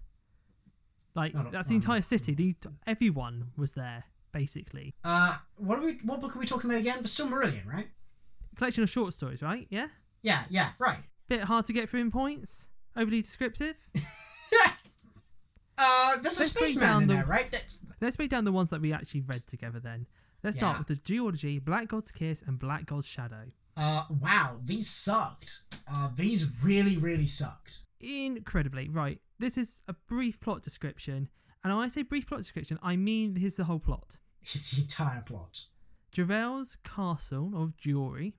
[1.16, 2.34] Like that's the entire city.
[2.36, 2.56] The
[2.86, 4.94] everyone was there basically.
[5.04, 5.94] Uh, what are we?
[6.04, 6.98] What book are we talking about again?
[7.02, 7.88] But Silmarillion, right?
[8.58, 9.66] Collection of short stories, right?
[9.70, 9.88] Yeah.
[10.22, 11.00] Yeah, yeah, right.
[11.30, 12.66] Bit hard to get through in points.
[12.96, 13.76] Overly descriptive.
[13.94, 14.72] yeah.
[15.78, 17.52] Uh, there's a Let's break spaceman down in the- there, right?
[17.52, 17.64] That-
[18.02, 20.06] Let's break down the ones that we actually read together then.
[20.44, 23.46] Let's start with the duology, Black God's Kiss, and Black God's Shadow.
[23.78, 25.62] Uh, wow, these sucked.
[25.92, 27.80] Uh, these really, really sucked.
[28.00, 28.90] Incredibly.
[28.90, 29.20] Right.
[29.40, 31.30] This is a brief plot description.
[31.64, 34.18] And when I say brief plot description, I mean here's the whole plot.
[34.44, 35.62] It's the entire plot.
[36.12, 38.34] Jirel's castle of Joiry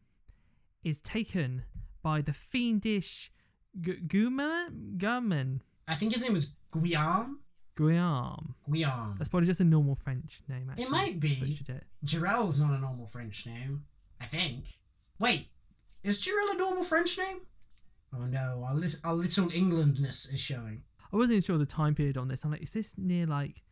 [0.84, 1.64] is taken
[2.02, 3.32] by the fiendish
[3.80, 7.40] G- Guma Gumman I think his name was Guillaume.
[7.76, 8.54] Guillaume.
[8.72, 9.14] Guillaume.
[9.18, 10.68] That's probably just a normal French name.
[10.70, 10.84] Actually.
[10.84, 11.60] It might be.
[12.04, 13.84] Jirel's not a normal French name.
[14.20, 14.64] I think.
[15.18, 15.48] Wait,
[16.02, 17.38] is Jirel a normal French name?
[18.14, 20.82] Oh no, our, lit- our little Englandness is showing.
[21.12, 22.44] I wasn't sure the time period on this.
[22.44, 23.62] I'm like, is this near like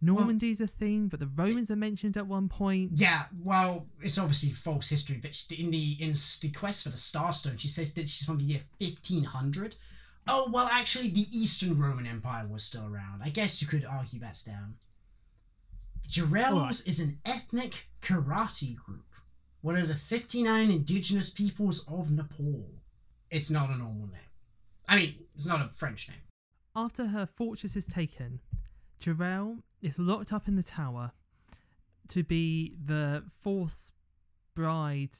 [0.00, 2.92] Normandy's a thing, but the Romans are mentioned at one point?
[2.94, 6.96] Yeah, well, it's obviously false history, but she- in the in the quest for the
[6.96, 9.74] Starstone, she said that she's from the year 1500.
[10.28, 13.22] Oh, well, actually, the Eastern Roman Empire was still around.
[13.22, 14.74] I guess you could argue that's down.
[16.08, 16.82] Jirel's Alright.
[16.86, 19.06] is an ethnic karate group,
[19.62, 22.66] one of the 59 indigenous peoples of Nepal.
[23.30, 24.20] It's not a normal name.
[24.88, 26.18] I mean, it's not a French name.
[26.74, 28.40] After her fortress is taken,
[29.02, 31.12] Jirel is locked up in the tower
[32.08, 33.92] to be the false
[34.54, 35.10] bride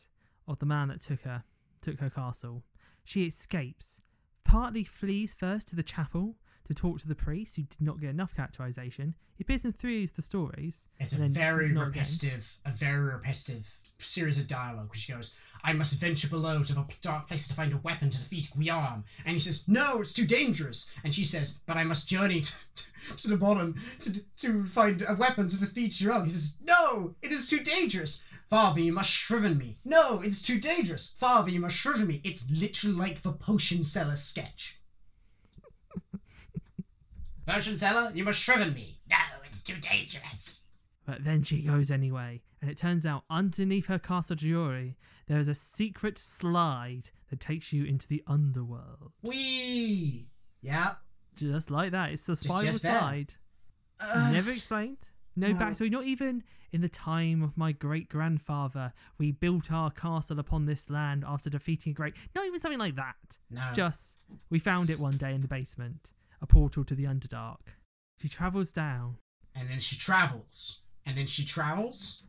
[0.46, 1.44] of the man that took her,
[1.82, 2.62] took her castle.
[3.04, 4.00] She escapes,
[4.44, 6.36] partly flees first to the chapel
[6.66, 9.14] to talk to the priest, who did not get enough characterization.
[9.36, 10.86] He appears in three of the stories.
[10.98, 12.02] It's a very not again.
[12.02, 13.66] repetitive, a very repetitive
[14.00, 14.90] series of dialogue.
[14.90, 15.34] Which goes,
[15.64, 19.04] "I must venture below to the dark place to find a weapon to defeat Guillaume,"
[19.24, 22.52] and he says, "No, it's too dangerous." And she says, "But I must journey to,
[23.16, 27.32] to the bottom to to find a weapon to defeat Jirel." He says, "No, it
[27.32, 29.78] is too dangerous." Father, you must shriven me.
[29.84, 31.12] No, it's too dangerous.
[31.18, 32.22] Father, you must shriven me.
[32.24, 34.78] It's literally like the potion seller sketch.
[37.46, 39.00] potion seller, you must shriven me.
[39.10, 40.62] No, it's too dangerous.
[41.04, 44.94] But then she goes anyway, and it turns out underneath her castle Joiry
[45.26, 49.12] there is a secret slide that takes you into the underworld.
[49.22, 50.28] Wee.
[50.62, 50.94] Yeah.
[51.36, 52.98] Just like that, it's a spiral just there.
[52.98, 53.34] slide.
[54.00, 54.96] Uh, Never explained.
[55.36, 55.54] No no.
[55.58, 55.90] backstory.
[55.90, 56.42] Not even
[56.72, 61.48] in the time of my great grandfather, we built our castle upon this land after
[61.50, 62.14] defeating a great.
[62.34, 63.16] Not even something like that.
[63.50, 63.70] no.
[63.72, 64.16] Just
[64.50, 66.10] we found it one day in the basement,
[66.42, 67.60] a portal to the Underdark.
[68.20, 69.18] She travels down.
[69.54, 72.22] and then she travels, and then she travels,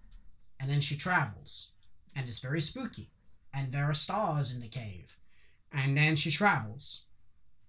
[0.59, 1.69] and then she travels,
[2.15, 3.09] and it's very spooky,
[3.53, 5.15] and there are stars in the cave,
[5.71, 7.01] and then she travels,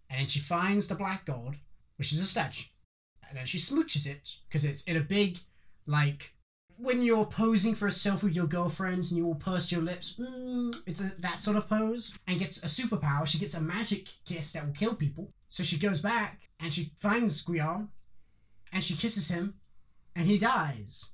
[0.08, 1.56] and then she finds the black god,
[1.96, 2.64] which is a statue,
[3.28, 5.38] and then she smooches it because it's in a big,
[5.86, 6.32] like.
[6.82, 10.14] When you're posing for a selfie with your girlfriends and you all purse your lips,
[10.18, 13.26] mm, it's a, that sort of pose, and gets a superpower.
[13.26, 15.30] She gets a magic kiss that will kill people.
[15.50, 17.90] So she goes back and she finds Guillaume
[18.72, 19.56] and she kisses him,
[20.16, 21.04] and he dies.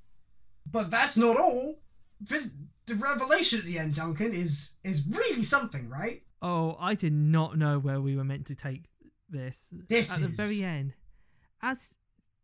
[0.71, 1.79] But that's not all.
[2.19, 2.49] This,
[2.85, 6.23] the revelation at the end, Duncan, is is really something, right?
[6.41, 8.85] Oh, I did not know where we were meant to take
[9.29, 9.65] this.
[9.71, 10.93] This At the very end,
[11.61, 11.93] as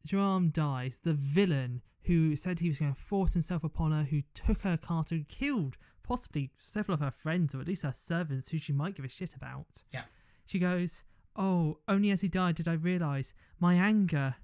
[0.05, 4.23] Joram dies, the villain who said he was going to force himself upon her, who
[4.33, 8.49] took her castle, who killed possibly several of her friends or at least her servants
[8.49, 9.65] who she might give a shit about.
[9.93, 10.03] Yeah.
[10.45, 11.03] She goes,
[11.35, 14.35] Oh, only as he died did I realise my anger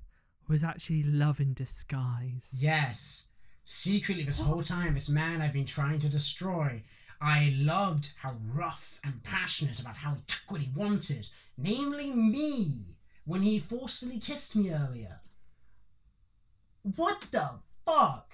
[0.47, 2.47] was actually love in disguise.
[2.57, 3.25] yes.
[3.71, 6.81] Secretly, this whole time, this man I've been trying to destroy.
[7.21, 12.95] I loved how rough and passionate about how he took what he wanted, namely me,
[13.25, 15.19] when he forcefully kissed me earlier.
[16.95, 18.31] What the fuck?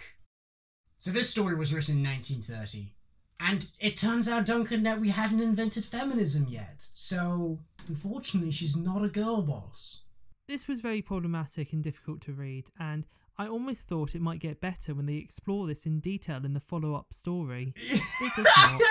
[0.99, 2.93] So this story was written in 1930,
[3.41, 6.86] and it turns out, Duncan, that we hadn't invented feminism yet.
[6.93, 7.59] So,
[7.89, 9.99] unfortunately, she's not a girl boss.
[10.47, 13.03] This was very problematic and difficult to read, and
[13.38, 16.59] I almost thought it might get better when they explore this in detail in the
[16.59, 17.73] follow up story.
[18.21, 18.81] It does not.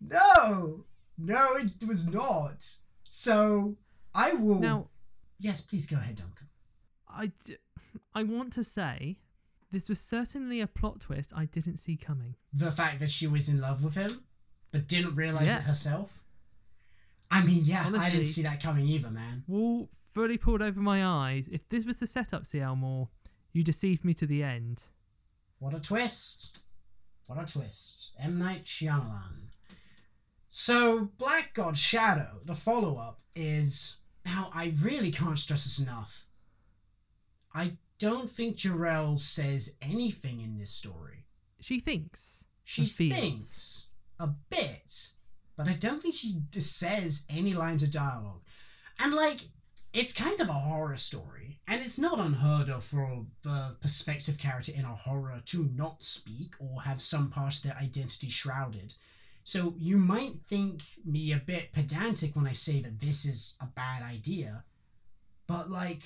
[0.00, 0.84] no,
[1.16, 2.64] no, it was not.
[3.08, 3.76] So
[4.14, 4.58] I will.
[4.60, 4.88] Now,
[5.38, 6.48] yes, please go ahead, Duncan.
[7.08, 7.56] I, d-
[8.14, 9.18] I want to say
[9.72, 12.34] this was certainly a plot twist I didn't see coming.
[12.52, 14.24] The fact that she was in love with him,
[14.70, 15.58] but didn't realize Yeah.
[15.58, 16.10] it herself.
[17.30, 19.44] I mean, yeah, I didn't see that coming either, man.
[19.46, 21.44] Wool fully pulled over my eyes.
[21.48, 23.08] If this was the setup, CL Moore,
[23.52, 24.82] you deceived me to the end.
[25.60, 26.58] What a twist!
[27.26, 28.10] What a twist!
[28.20, 29.52] M Night Shyamalan.
[30.48, 36.26] So, Black God Shadow, the follow-up, is Now, I really can't stress this enough.
[37.54, 41.26] I don't think Jirel says anything in this story.
[41.60, 42.42] She thinks.
[42.64, 43.14] She feels.
[43.14, 43.86] thinks
[44.18, 45.10] a bit,
[45.56, 48.42] but I don't think she says any lines of dialogue.
[48.98, 49.48] And like,
[49.98, 54.70] it's kind of a horror story, and it's not unheard of for the perspective character
[54.72, 58.94] in a horror to not speak or have some part of their identity shrouded.
[59.42, 63.66] So you might think me a bit pedantic when I say that this is a
[63.66, 64.62] bad idea,
[65.48, 66.02] but like,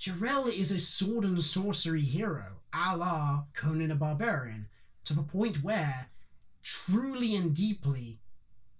[0.00, 4.68] Jirel is a sword and sorcery hero, a la Conan the Barbarian,
[5.04, 6.08] to the point where,
[6.62, 8.18] truly and deeply,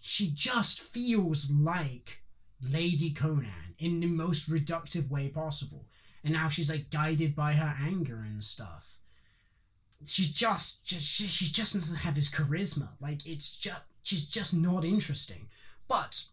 [0.01, 2.23] she just feels like
[2.63, 5.87] Lady Conan in the most reductive way possible.
[6.25, 8.99] And now she's like guided by her anger and stuff.
[10.05, 12.89] She just, just she, she just doesn't have his charisma.
[13.01, 15.49] Like it's just she's just not interesting.
[15.89, 16.25] But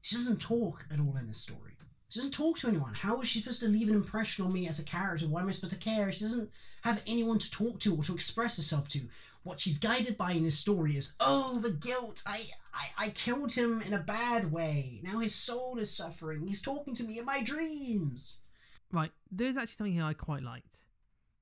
[0.00, 1.74] she doesn't talk at all in this story.
[2.14, 2.94] She doesn't talk to anyone.
[2.94, 5.26] How is she supposed to leave an impression on me as a character?
[5.26, 6.12] Why am I supposed to care?
[6.12, 6.48] She doesn't
[6.82, 9.00] have anyone to talk to or to express herself to.
[9.44, 12.22] What she's guided by in this story is, oh, the guilt.
[12.26, 15.00] I, I, I killed him in a bad way.
[15.02, 16.46] Now his soul is suffering.
[16.46, 18.38] He's talking to me in my dreams.
[18.90, 20.78] Right, there's actually something here I quite liked.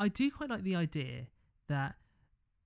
[0.00, 1.28] I do quite like the idea
[1.68, 1.94] that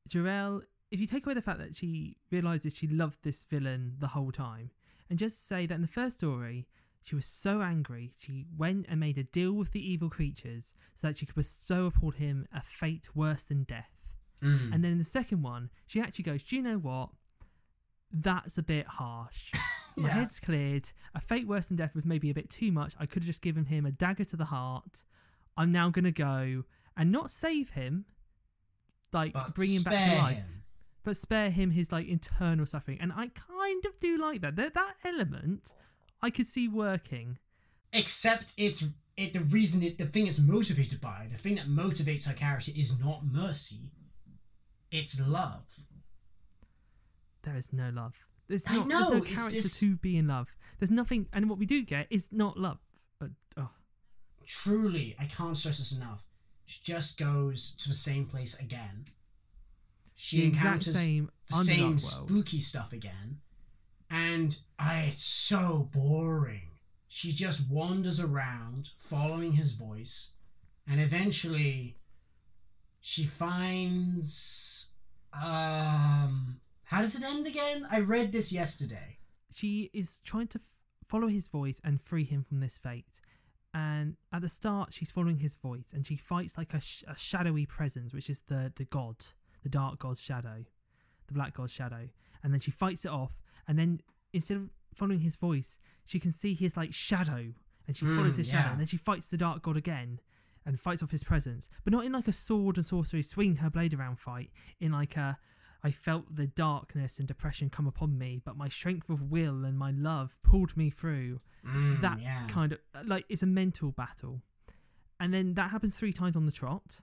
[0.08, 4.08] Jirel, if you take away the fact that she realizes she loved this villain the
[4.08, 4.70] whole time,
[5.10, 6.66] and just say that in the first story,
[7.02, 11.08] she was so angry, she went and made a deal with the evil creatures so
[11.08, 13.95] that she could bestow upon him a fate worse than death.
[14.42, 14.74] Mm.
[14.74, 17.10] And then in the second one, she actually goes, Do you know what?
[18.12, 19.52] That's a bit harsh.
[19.96, 20.14] My Yeah.
[20.14, 20.90] head's cleared.
[21.14, 22.94] A fate worse than death was maybe a bit too much.
[23.00, 25.02] I could have just given him a dagger to the heart.
[25.56, 26.64] I'm now going to go
[26.96, 28.04] and not save him,
[29.12, 30.62] like but bring him back to life, him.
[31.02, 32.98] but spare him his like internal suffering.
[33.00, 34.56] And I kind of do like that.
[34.56, 35.72] That, that element
[36.22, 37.38] I could see working.
[37.92, 38.84] Except it's
[39.16, 42.72] it the reason it the thing it's motivated by, the thing that motivates her character
[42.76, 43.90] is not mercy.
[44.90, 45.64] It's love.
[47.42, 48.14] There is no love.
[48.48, 50.48] There's I not know, there's no it's character just- to be in love.
[50.78, 52.78] There's nothing, and what we do get is not love.
[53.20, 53.70] Uh, oh.
[54.46, 56.22] Truly, I can't stress this enough.
[56.66, 59.06] She just goes to the same place again.
[60.16, 62.28] She the exact encounters same the same underdark world.
[62.28, 63.38] spooky stuff again.
[64.10, 66.68] And I, it's so boring.
[67.08, 70.28] She just wanders around, following his voice,
[70.86, 71.96] and eventually
[73.00, 74.75] she finds.
[75.42, 76.60] Um.
[76.84, 77.86] How does it end again?
[77.90, 79.18] I read this yesterday.
[79.52, 80.62] she is trying to f-
[81.08, 83.20] follow his voice and free him from this fate.
[83.74, 87.16] And at the start, she's following his voice, and she fights like a, sh- a
[87.18, 89.16] shadowy presence, which is the the god,
[89.62, 90.64] the dark god's shadow,
[91.26, 92.08] the black god's shadow.
[92.42, 93.32] And then she fights it off,
[93.66, 94.00] and then
[94.32, 95.76] instead of following his voice,
[96.06, 97.52] she can see his like shadow,
[97.86, 100.20] and she follows Mm, his shadow, and then she fights the dark god again,
[100.66, 103.70] and fights off his presence, but not in like a sword and sorcery swing her
[103.70, 104.50] blade around fight,
[104.80, 105.38] in like a
[105.84, 109.78] I felt the darkness and depression come upon me, but my strength of will and
[109.78, 111.40] my love pulled me through.
[111.64, 112.46] Mm, that yeah.
[112.48, 114.42] kind of like it's a mental battle.
[115.20, 117.00] And then that happens three times on the trot.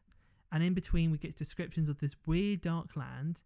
[0.52, 3.40] And in between, we get descriptions of this weird dark land.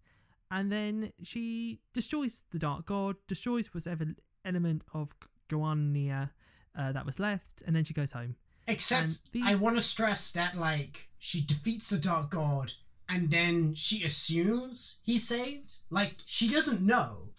[0.49, 4.05] And then she destroys the dark god, destroys whatever
[4.43, 5.09] element of
[5.49, 6.31] Goania
[6.77, 8.35] uh, that was left, and then she goes home.
[8.67, 12.73] Except these- I want to stress that like she defeats the dark god
[13.09, 15.75] and then she assumes he's saved.
[15.89, 17.29] Like she doesn't know.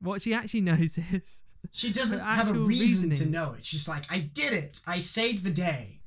[0.00, 1.40] What she actually knows is
[1.72, 3.66] She doesn't have a reason to know it.
[3.66, 4.80] She's like, I did it.
[4.86, 6.00] I saved the day.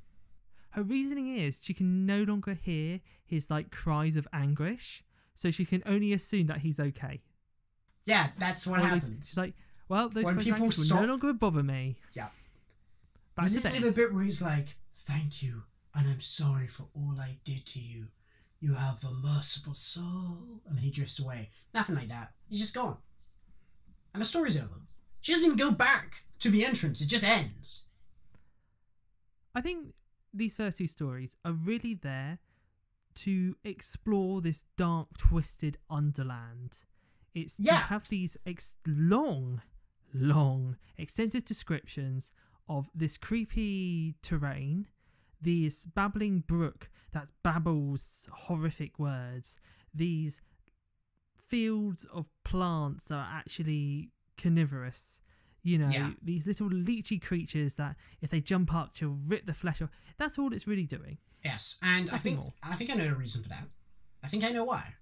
[0.71, 5.03] her reasoning is she can no longer hear his like cries of anguish,
[5.35, 7.21] so she can only assume that he's okay.
[8.05, 9.29] Yeah, that's what Or happens.
[9.29, 9.53] She's like,
[9.89, 11.97] well, those When people stop- no longer bother me.
[12.13, 12.29] Yeah.
[13.43, 13.83] Back to this is bed.
[13.83, 14.75] the bit where he's like,
[15.07, 15.63] Thank you,
[15.95, 18.07] and I'm sorry for all I did to you.
[18.59, 20.61] You have a merciful soul.
[20.67, 21.49] And then he drifts away.
[21.73, 22.33] Nothing like that.
[22.47, 22.97] He's just gone.
[24.13, 24.81] And the story's over.
[25.21, 27.81] She doesn't even go back to the entrance, it just ends.
[29.55, 29.93] I think
[30.33, 32.39] these first two stories are really there
[33.15, 36.73] to explore this dark, twisted underland.
[37.33, 37.77] It's Yeah.
[37.87, 39.61] have these ex- long,
[40.13, 42.31] long, extensive descriptions
[42.77, 44.87] of this creepy terrain,
[45.41, 49.55] this babbling brook that babbles horrific words,
[49.93, 50.39] these
[51.37, 54.09] fields of plants that are actually
[54.41, 55.19] carnivorous.
[55.63, 56.13] You know, Yeah.
[56.21, 59.91] these little leechy creatures that if they jump up to rip the flesh off.
[60.17, 61.17] That's all it's really doing.
[61.43, 62.53] Yes, and I think more.
[62.63, 63.67] I think I know the reason for that.
[64.23, 64.95] I think I know why.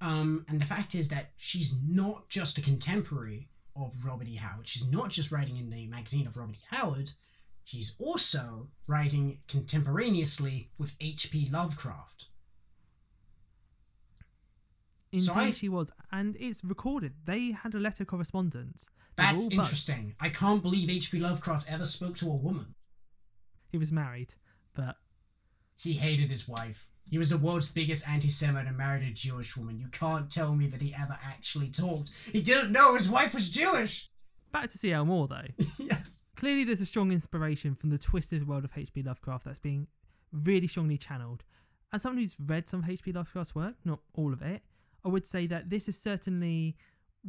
[0.00, 4.36] Um, and the fact is that she's not just a contemporary; of Robert E.
[4.36, 4.68] Howard.
[4.68, 6.64] She's not just writing in the magazine of Robert E.
[6.70, 7.12] Howard,
[7.64, 11.48] she's also writing contemporaneously with H.P.
[11.50, 12.26] Lovecraft.
[15.10, 17.14] Indeed, So I- she was, and it's recorded.
[17.24, 18.84] They had a letter correspondence.
[19.16, 20.14] That's interesting.
[20.18, 21.18] I can't believe H.P.
[21.18, 22.74] Lovecraft ever spoke to a woman.
[23.70, 24.34] He was married,
[24.74, 24.96] but
[25.76, 26.88] He hated his wife.
[27.10, 29.78] He was the world's biggest anti Semite and married a Jewish woman.
[29.78, 32.10] You can't tell me that he ever actually talked.
[32.32, 34.08] He didn't know his wife was Jewish!
[34.52, 35.04] back to C.L.
[35.04, 35.64] Moore though.
[35.78, 35.98] yeah.
[36.36, 39.02] Clearly, there's a strong inspiration from the twisted world of H.P.
[39.02, 39.86] Lovecraft that's being
[40.32, 41.44] really strongly channeled.
[41.92, 43.12] As someone who's read some of H.P.
[43.12, 44.62] Lovecraft's work, not all of it,
[45.04, 46.76] I would say that this is certainly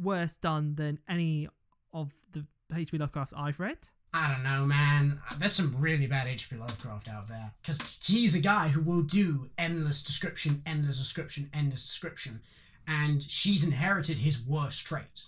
[0.00, 1.48] worse done than any
[1.92, 2.44] of the
[2.74, 2.98] H.P.
[2.98, 3.78] Lovecraft I've read.
[4.16, 5.20] I don't know, man.
[5.38, 6.54] There's some really bad H.P.
[6.54, 7.52] Lovecraft out there.
[7.60, 12.40] Because he's a guy who will do endless description, endless description, endless description.
[12.86, 15.24] And she's inherited his worst trait,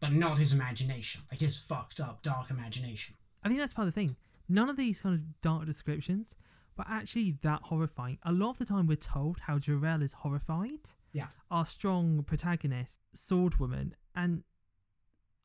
[0.00, 1.22] but not his imagination.
[1.30, 3.14] Like his fucked up, dark imagination.
[3.44, 4.16] I think that's part of the thing.
[4.48, 6.34] None of these kind of dark descriptions
[6.76, 8.18] were actually that horrifying.
[8.24, 10.90] A lot of the time, we're told how Jirel is horrified.
[11.12, 11.28] Yeah.
[11.52, 14.42] Our strong protagonist, Swordwoman, and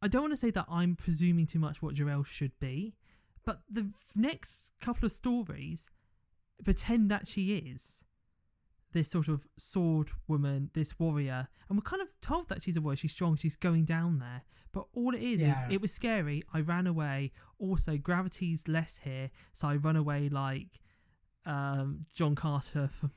[0.02, 2.96] I don't want to say that I'm presuming too much what Jirel should be,
[3.46, 5.88] but the next couple of stories
[6.64, 7.96] pretend that she is
[8.92, 12.82] this sort of sword woman, this warrior, and we're kind of told that she's a
[12.82, 14.42] warrior, she's strong, she's going down there.
[14.72, 15.68] But all it is Yeah.
[15.68, 16.44] is it was scary.
[16.54, 17.32] I ran away.
[17.60, 20.80] Also, gravity's less here, so I run away like
[21.46, 23.12] um, John Carter from,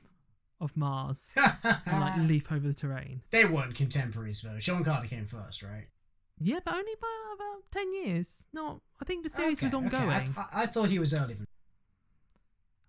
[0.61, 3.21] of Mars and like leap over the terrain.
[3.31, 4.59] they weren't contemporaries, though.
[4.59, 5.87] John Carter came first, right?
[6.39, 8.27] Yeah, but only by about ten years.
[8.53, 8.81] Not.
[9.01, 9.97] I think the series was Okay, okay.
[9.97, 10.33] ongoing.
[10.37, 11.45] I, I, I thought he was earlier than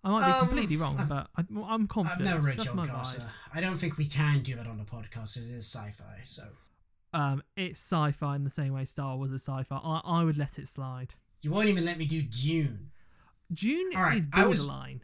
[0.03, 1.43] I might be Um, completely wrong, I've- but I,
[1.73, 2.21] I'm confident.
[2.21, 3.19] I've never read That's John Carter.
[3.21, 3.27] vibe.
[3.53, 5.37] I don't think we can do that on the podcast.
[5.37, 6.43] It is sci-fi, so
[7.13, 9.75] Um, it's sci-fi in the same way Star Wars is sci-fi.
[9.75, 11.13] I, I would let it slide.
[11.41, 12.91] you won't even let me do Dune.
[13.95, 15.01] All right, is I was- borderline.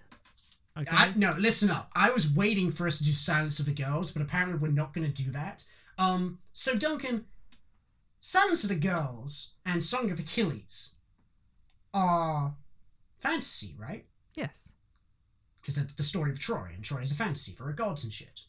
[0.77, 0.95] Okay.
[0.95, 1.91] I, no, listen up.
[1.95, 4.93] I was waiting for us to do Silence of the Girls, but apparently we're not
[4.93, 5.63] going to do that.
[5.97, 7.25] Um, so Duncan,
[8.21, 10.91] Silence of the Girls and Song of Achilles
[11.93, 12.55] are
[13.19, 14.05] fantasy, right?
[14.35, 14.69] yes.
[15.59, 18.41] Because the, the story of Troy, and Troy is a fantasy for gods and shit.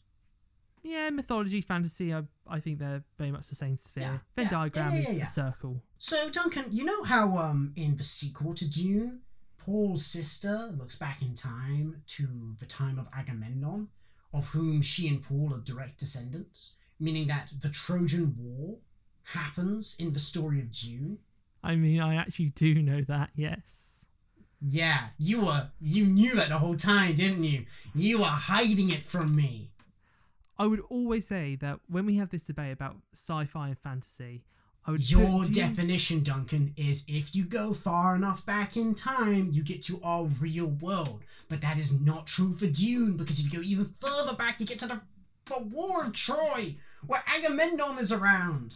[0.83, 2.13] Yeah, mythology, fantasy.
[2.13, 4.03] I I think they're very much the same sphere.
[4.03, 5.81] Yeah, Venn yeah, diagram yeah, is a circle.
[5.97, 9.21] So Duncan, you know how um in the sequel to Dune,
[9.57, 13.87] Paul's sister looks back in time to the time of Agamemnon,
[14.33, 18.77] of whom she and Paul are direct descendants, meaning that the Trojan War
[19.23, 21.19] happens in the story of Dune.
[21.63, 23.29] I mean, I actually do know that.
[23.35, 24.01] Yes.
[24.61, 27.65] Yeah, you were you knew that the whole time, didn't you?
[27.93, 29.71] You were hiding it from me.
[30.57, 34.43] I would always say that when we have this debate about sci-fi and fantasy,
[34.85, 39.49] I would Your put definition, Duncan, is if you go far enough back in time,
[39.51, 41.21] you get to our real world.
[41.49, 44.65] But that is not true for Dune, because if you go even further back, you
[44.65, 45.01] get to the,
[45.45, 48.75] the War of Troy, where Agamemnon is around.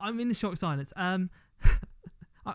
[0.00, 0.92] I'm in the shock silence.
[0.96, 1.30] Um,
[2.46, 2.54] I,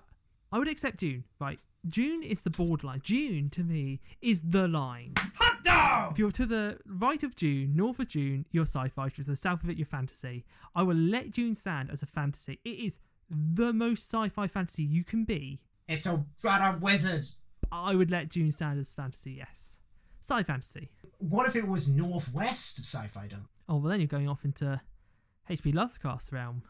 [0.52, 1.24] I would accept Dune.
[1.40, 3.02] Right, Dune is the borderline.
[3.04, 5.14] Dune to me is the line.
[5.36, 6.12] Hot dog!
[6.14, 9.08] If you're to the right of Dune, north of Dune, you're sci-fi.
[9.08, 10.46] If you're to the south of it, you're fantasy.
[10.76, 12.60] I will let Dune stand as a fantasy.
[12.64, 15.62] It is the most sci-fi fantasy you can be.
[15.88, 17.28] It's a a wizard.
[17.72, 19.34] I would let Dune stand as fantasy.
[19.34, 19.78] Yes,
[20.28, 20.90] sci fantasy.
[21.20, 23.48] What if it was northwest of sci-fi, Duncan?
[23.68, 24.82] Oh well, then you're going off into
[25.50, 25.72] H.P.
[25.72, 26.64] Lovecraft's realm.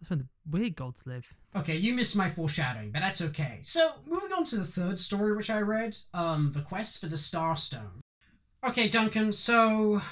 [0.00, 1.26] That's when the weird gods live.
[1.54, 3.60] Okay, you missed my foreshadowing, but that's okay.
[3.64, 7.16] So, moving on to the third story which I read, um, The Quest for the
[7.16, 8.00] Starstone.
[8.64, 10.02] Okay, Duncan, so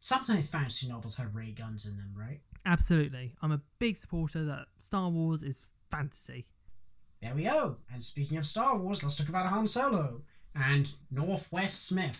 [0.00, 2.40] sometimes fantasy novels have ray guns in them, right?
[2.66, 6.46] Absolutely, I'm a big supporter that Star Wars is fantasy.
[7.20, 7.76] There we go.
[7.92, 10.22] And speaking of Star Wars, let's talk about Han Solo
[10.54, 12.18] and Northwest Smith.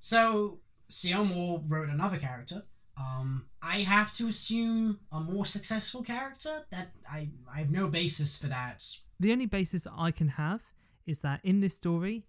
[0.00, 0.58] So.
[1.02, 2.64] Moore wrote another character.
[2.96, 6.64] Um, I have to assume a more successful character.
[6.70, 8.84] That I I have no basis for that.
[9.18, 10.62] The only basis I can have
[11.06, 12.24] is that in this story,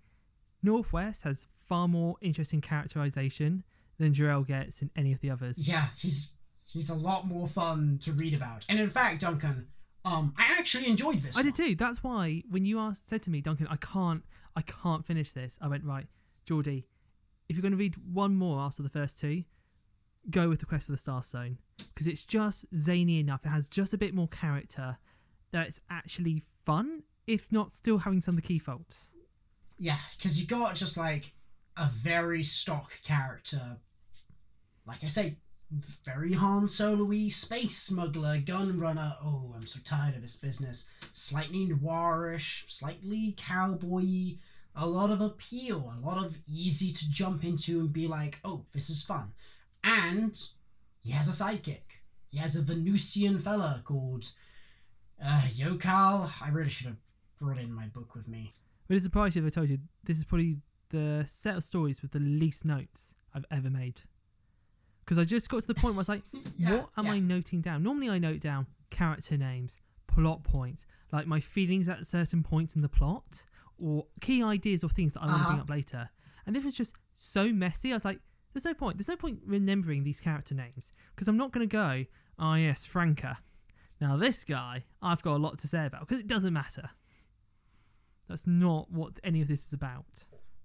[0.63, 3.63] Northwest has far more interesting characterization
[3.97, 5.57] than Jirel gets in any of the others.
[5.57, 6.33] Yeah, he's
[6.65, 8.65] he's a lot more fun to read about.
[8.67, 9.67] And in fact, Duncan,
[10.03, 11.37] um, I actually enjoyed this.
[11.37, 11.75] I did too.
[11.75, 14.23] That's why when you asked, said to me, Duncan, I can't,
[14.55, 15.57] I can't finish this.
[15.61, 16.07] I went right,
[16.45, 16.85] Geordie.
[17.47, 19.43] If you're going to read one more after the first two,
[20.29, 21.57] go with the Quest for the star stone
[21.93, 23.45] because it's just zany enough.
[23.45, 24.97] It has just a bit more character
[25.51, 29.07] that it's actually fun, if not still having some of the key faults.
[29.77, 31.33] Yeah, because you got just like
[31.77, 33.77] a very stock character.
[34.87, 35.37] Like I say,
[36.05, 39.15] very Han Solo-y, space smuggler, gun runner.
[39.21, 40.85] Oh, I'm so tired of this business.
[41.13, 44.37] Slightly noirish, slightly cowboy.
[44.75, 48.65] A lot of appeal, a lot of easy to jump into and be like, oh,
[48.73, 49.31] this is fun.
[49.85, 50.37] And
[51.03, 52.01] he has a sidekick.
[52.29, 54.31] He has a Venusian fella called
[55.23, 56.31] uh, Yokal.
[56.41, 56.97] I really should have
[57.39, 58.55] brought in my book with me.
[58.89, 60.57] Would it surprise you if I told you this is probably
[60.89, 64.01] the set of stories with the least notes I've ever made?
[65.03, 66.23] Because I just got to the point where I was like,
[66.57, 67.11] Yeah, what am yeah.
[67.13, 67.83] I noting down?
[67.83, 72.81] Normally I note down character names, plot points, like my feelings at certain points in
[72.81, 73.43] the plot,
[73.77, 75.61] or key ideas or things that I want to bring Uh-huh.
[75.63, 76.09] up later.
[76.45, 77.91] And this was just so messy.
[77.91, 78.19] I was like,
[78.55, 78.97] there's no point.
[78.97, 82.05] There's no point remembering these character names because I'm not going to go,
[82.39, 83.37] oh yes, Franca.
[84.01, 86.89] Now this guy, I've got a lot to say about because it doesn't matter.
[88.27, 90.05] That's not what any of this is about.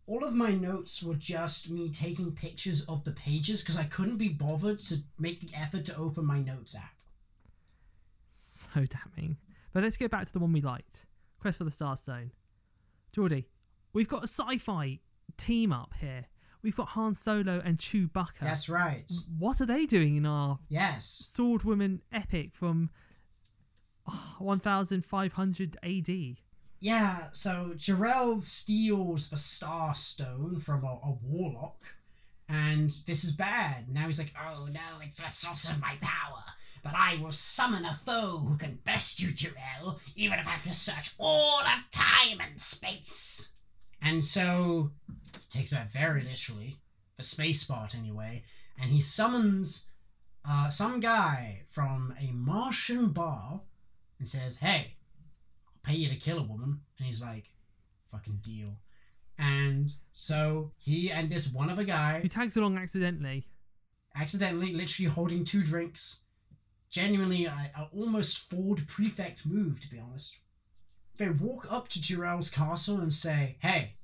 [0.07, 4.17] all of my notes were just me taking pictures of the pages because I couldn't
[4.17, 6.95] be bothered to make the effort to open my notes app.
[8.33, 9.37] So damning.
[9.73, 11.07] But let's get back to the one we liked
[11.41, 12.33] Quest for the Star Stone.
[13.13, 13.47] Geordie,
[13.93, 14.99] we've got a sci fi
[15.37, 16.27] team up here.
[16.63, 18.41] We've got Han Solo and Chewbacca.
[18.43, 19.11] That's right.
[19.39, 21.23] What are they doing in our Yes.
[21.27, 22.91] Sword Woman epic from
[24.07, 26.37] ah, 1500 AD?
[26.83, 31.83] Yeah, so Jirel steals the Star Stone from a, a warlock,
[32.49, 33.89] and this is bad.
[33.93, 36.43] Now he's like, oh no, it's the source of my power.
[36.83, 40.65] But I will summon a foe who can best you, Jirel, even if I have
[40.65, 43.49] to search all of time and space.
[44.01, 44.91] And so
[45.51, 46.81] takes that very literally,
[47.17, 48.45] the space part anyway,
[48.81, 49.85] and he summons
[50.49, 53.61] uh, some guy from a Martian bar
[54.19, 54.95] and says, hey,
[55.67, 56.81] I'll pay you to kill a woman.
[56.99, 57.51] And he's like,
[58.11, 58.79] fucking deal.
[59.39, 63.49] And so he and this one other guy Who tags along accidentally.
[64.15, 66.21] accidentally, literally holding two drinks,
[66.91, 70.37] genuinely a, a almost Ford prefect move, to be honest.
[71.17, 73.95] They walk up to Jirel's castle and say, hey,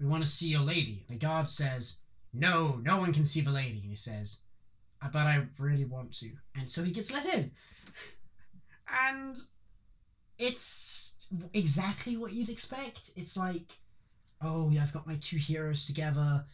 [0.00, 1.04] we want to see a lady.
[1.08, 1.96] And The guard says,
[2.32, 3.80] no, no one can see the lady.
[3.80, 4.38] And he says,
[5.02, 6.30] uh, but I really want to.
[6.56, 7.50] And so he gets let in.
[9.10, 9.36] And
[10.38, 11.12] it's
[11.52, 13.10] exactly what you'd expect.
[13.16, 13.72] It's like,
[14.42, 16.44] oh yeah, I've got my two heroes together.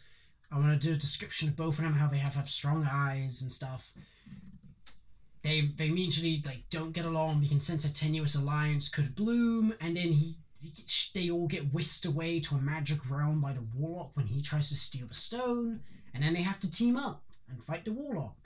[0.51, 2.87] I want to do a description of both of them, how they have, have strong
[2.91, 3.91] eyes and stuff.
[5.43, 7.39] They they immediately like don't get along.
[7.39, 10.50] We can sense a tenuous alliance could bloom, and then he, he
[11.13, 14.69] they all get whisked away to a magic realm by the warlock when he tries
[14.69, 15.81] to steal the stone,
[16.13, 18.37] and then they have to team up and fight the warlock.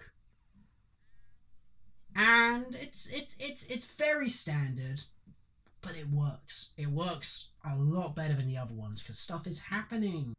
[2.15, 5.03] And it's it's it's it's very standard,
[5.81, 6.69] but it works.
[6.77, 10.33] It works a lot better than the other ones because stuff is happening.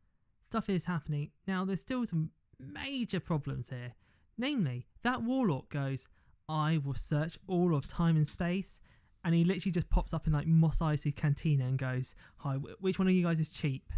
[0.50, 1.30] Stuff is happening.
[1.46, 3.92] Now, there's still some major problems here.
[4.38, 6.04] Namely, that warlock goes,
[6.48, 8.78] I will search all of time and space.
[9.26, 12.80] And he literally just pops up in like Mos Eisley's cantina and goes, Hi, wh-
[12.80, 13.92] which one of you guys is cheap?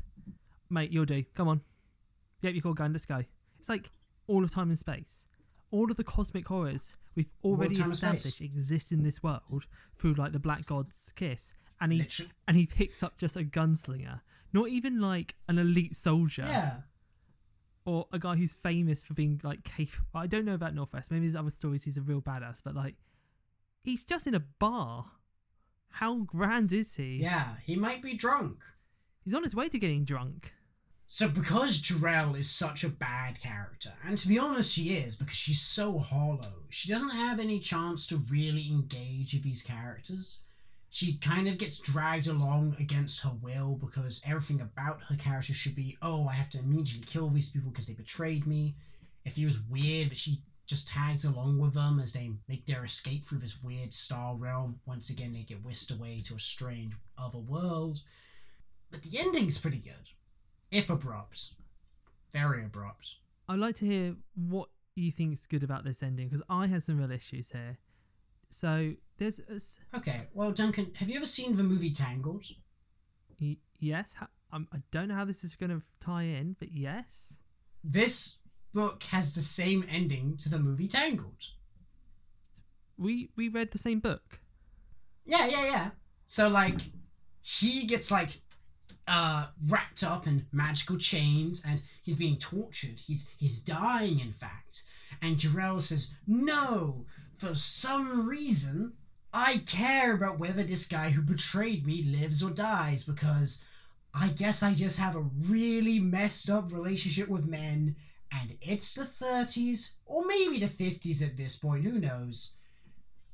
[0.70, 1.22] Mate, you'll do.
[1.34, 1.60] Come on.
[2.40, 3.22] Yep, you call gun, let's go.
[3.60, 3.90] It's like
[4.26, 5.26] all of time and space.
[5.70, 9.66] All of the cosmic horrors we've already time established exist in this world
[9.98, 11.52] through like the Black God's kiss.
[11.78, 14.20] And he Literally, and he picks up just a gunslinger.
[14.54, 16.76] Not even like an elite soldier yeah.
[17.84, 20.06] or a guy who's famous for being like capable.
[20.14, 21.10] I don't know about Northwest.
[21.10, 22.94] Maybe there's other stories he's a real badass, but like
[23.82, 25.04] he's just in a bar.
[25.98, 27.18] How grand is he?
[27.20, 28.58] Yeah, he might be drunk.
[29.24, 30.52] He's on his way to getting drunk.
[31.08, 35.36] So because Jirel is such a bad character, and to be honest, she is because
[35.36, 36.62] she's so hollow.
[36.70, 40.42] She doesn't have any chance to really engage with these characters.
[40.88, 45.74] She kind of gets dragged along against her will because everything about her character should
[45.74, 48.76] be, oh, I have to immediately kill these people because they betrayed me.
[49.24, 53.26] It feels weird that she just tags along with them as they make their escape
[53.26, 54.78] through this weird star realm.
[54.86, 57.98] Once again, they get whisked away to a strange other world.
[58.90, 60.10] But the ending's pretty good
[60.70, 61.50] if abrupt.
[62.32, 63.14] Very abrupt.
[63.48, 66.84] I'd like to hear what you think is good about this ending because I had
[66.84, 67.78] some real issues here.
[68.50, 72.44] So there's a Okay, well, Duncan, have you ever seen the movie Tangled?
[73.40, 74.10] y- yes.
[74.52, 74.58] I
[74.90, 77.34] don't know how this is going to tie in, but yes.
[77.84, 78.37] This
[78.78, 81.42] book has the same ending to the movie Tangled.
[82.96, 84.38] We we read the same book.
[85.26, 85.90] Yeah, yeah, yeah.
[86.28, 86.78] So, like,
[87.42, 88.40] he gets, like,
[89.08, 93.00] uh, wrapped up in magical chains and he's being tortured.
[93.04, 94.84] He's, he's dying, in fact.
[95.20, 97.04] And Jirel says, No,
[97.36, 98.92] for some reason,
[99.32, 103.58] I care about whether this guy who betrayed me lives or dies because
[104.14, 107.96] I guess I just have a really messed up relationship with men
[108.32, 112.52] and it's the 30s or maybe the 50s at this point, who knows.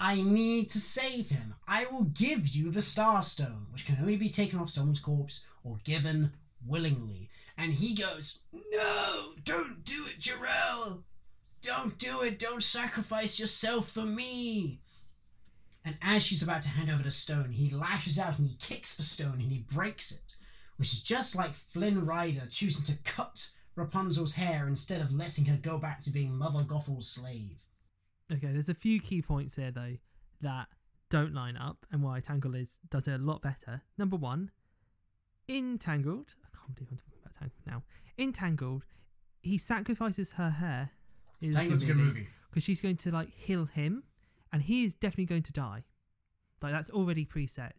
[0.00, 1.54] I need to save him.
[1.68, 5.42] I will give you the Star Stone, which can only be taken off someone's corpse
[5.62, 6.32] or given
[6.66, 7.30] willingly.
[7.56, 11.02] And he goes, No, don't do it, Jirel.
[11.62, 12.38] Don't do it.
[12.38, 14.80] Don't sacrifice yourself for me.
[15.84, 18.94] And as she's about to hand over the stone, he lashes out and he kicks
[18.94, 20.34] the stone and he breaks it,
[20.76, 25.56] which is just like Flynn Rider choosing to cut Rapunzel's hair instead of letting her
[25.56, 27.58] go back to being Mother Gothel's slave.
[28.32, 29.96] Okay, there's a few key points here though
[30.40, 30.68] that
[31.10, 33.82] don't line up, and why Tangled is does it a lot better.
[33.98, 34.50] Number one,
[35.48, 37.82] in Tangled, I can't believe I'm talking about Tangled now.
[38.16, 38.84] In Tangled,
[39.42, 40.90] he sacrifices her hair.
[41.40, 42.28] Tangled's a good movie.
[42.50, 44.04] because she's going to like heal him,
[44.52, 45.84] and he is definitely going to die.
[46.62, 47.72] Like that's already preset.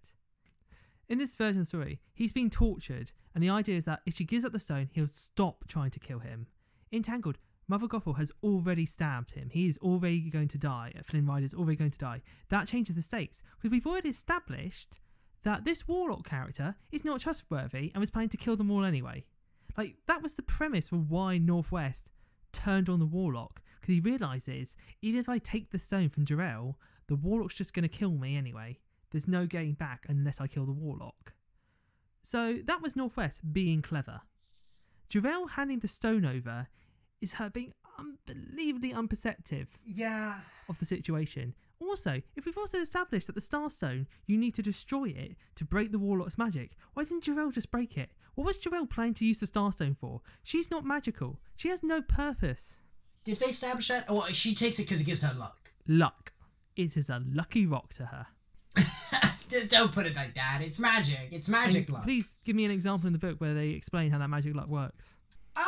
[1.08, 4.16] In this version of the story, he's being tortured, and the idea is that if
[4.16, 6.48] she gives up the stone, he'll stop trying to kill him.
[6.92, 7.38] Entangled,
[7.68, 9.50] Mother Gothel has already stabbed him.
[9.52, 10.94] He is already going to die.
[10.98, 12.22] Uh, Flynn Rider is already going to die.
[12.50, 14.90] That changes the stakes because we've already established
[15.44, 19.26] that this Warlock character is not trustworthy and was planning to kill them all anyway.
[19.78, 22.10] Like that was the premise for why Northwest
[22.52, 26.76] turned on the Warlock because he realizes even if I take the stone from Jirel,
[27.08, 28.80] the Warlock's just going to kill me anyway.
[29.12, 31.34] There's no getting back unless I kill the Warlock.
[32.24, 34.22] So that was Northwest being clever.
[35.10, 36.68] Jirel handing the stone over
[37.22, 40.42] is her being unbelievably unperceptive Yeah.
[40.68, 41.54] of the situation.
[41.80, 45.92] Also, if we've also established that the Starstone, you need to destroy it to break
[45.92, 48.10] the Warlock's magic, why didn't Jirel just break it?
[48.34, 50.22] What was Jirel planning to use the Starstone for?
[50.44, 51.40] She's not magical.
[51.56, 52.78] She has no purpose.
[53.24, 54.06] Did they establish that?
[54.10, 55.72] Oh, she takes it because it gives her luck.
[55.88, 56.34] Luck.
[56.76, 58.28] It is a lucky rock to her.
[59.70, 60.60] Don't put it like that.
[60.62, 61.30] It's magic.
[61.32, 62.04] It's magic And luck.
[62.04, 64.68] Please give me an example in the book where they explain how that magic luck
[64.68, 65.16] works.
[65.56, 65.66] Um,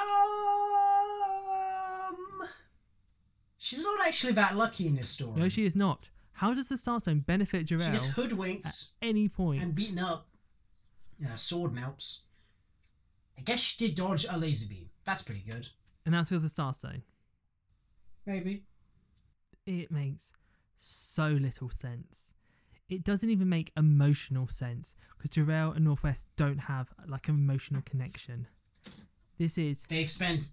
[3.57, 5.39] she's not actually that lucky in this story.
[5.39, 6.09] No, she is not.
[6.33, 9.61] How does the Starstone benefit She gets Jirel hoodwinked at any point?
[9.63, 10.27] and beaten up.
[11.19, 12.19] And her sword melts.
[13.37, 14.89] I guess she did dodge a laser beam.
[15.05, 15.67] That's pretty good.
[16.05, 17.01] and that's with the Starstone.
[18.25, 18.63] Maybe.
[19.65, 20.25] it makes
[20.79, 22.26] so little sense.
[22.89, 27.81] It doesn't even make emotional sense because Jirel and Northwest don't have like an emotional
[27.85, 28.47] connection.
[29.37, 30.47] This is They've spent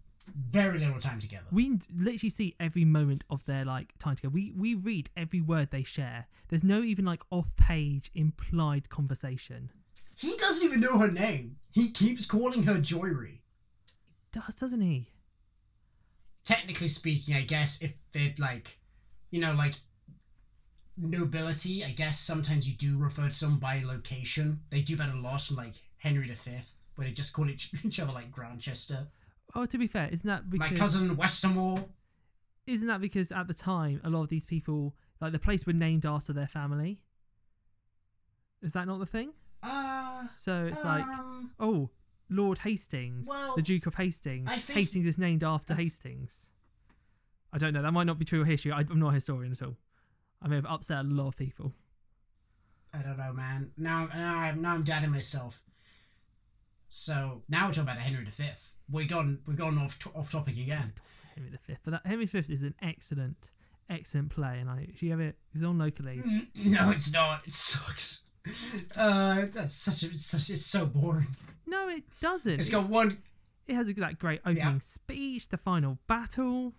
[0.51, 1.45] very little time together.
[1.53, 4.33] we literally see every moment of their like time together.
[4.33, 6.27] We we read every word they share.
[6.49, 9.71] There's no even like off-page implied conversation.
[10.17, 11.57] He doesn't even know her name.
[11.71, 13.41] He keeps calling her Joiry.
[14.33, 15.11] Does doesn't he?
[16.45, 18.79] technically speaking, I guess if they'd like,
[19.31, 19.77] you know, like
[20.97, 24.61] nobility, I guess sometimes you do refer to someone by location.
[24.71, 26.51] They do that a lot in like Henry V,
[26.97, 29.07] where they just call each, each other like Grantchester.
[29.55, 31.85] Oh, to be fair, isn't that because My cousin Westermore.
[32.67, 35.73] isn't that because at the time a lot of these people like the place were
[35.73, 37.01] named after their family?
[38.63, 39.33] Is that not the thing?
[39.63, 41.91] Uh, So it's like um, Oh,
[42.31, 44.49] Lord Hastings, Well, the Duke of Hastings.
[44.51, 46.47] I think- Hastings is named after Hastings.
[47.53, 47.83] I don't know.
[47.83, 48.73] That might not be true of history.
[48.73, 49.77] I, I'm not a historian at all.
[50.43, 51.73] I may have upset a lot of people.
[52.93, 53.71] I don't know, man.
[53.77, 55.61] Now, now, I'm, now I'm doubting myself.
[56.89, 58.51] So now we're talking about Henry V.
[58.91, 60.93] We've gone, we've gone off off topic again.
[61.35, 61.77] Henry V.
[61.83, 63.51] But that Henry V is an excellent,
[63.91, 66.23] excellent play, and I if you ever it It's on locally.
[66.25, 67.43] Mm, No, it's not.
[67.47, 68.23] It sucks.
[68.95, 71.35] Uh, that's such a, it's such it's so boring.
[71.67, 72.61] No, it doesn't.
[72.61, 73.19] It's got one.
[73.67, 74.79] it has a, that great opening Yeah.
[74.81, 76.75] speech, the final battle.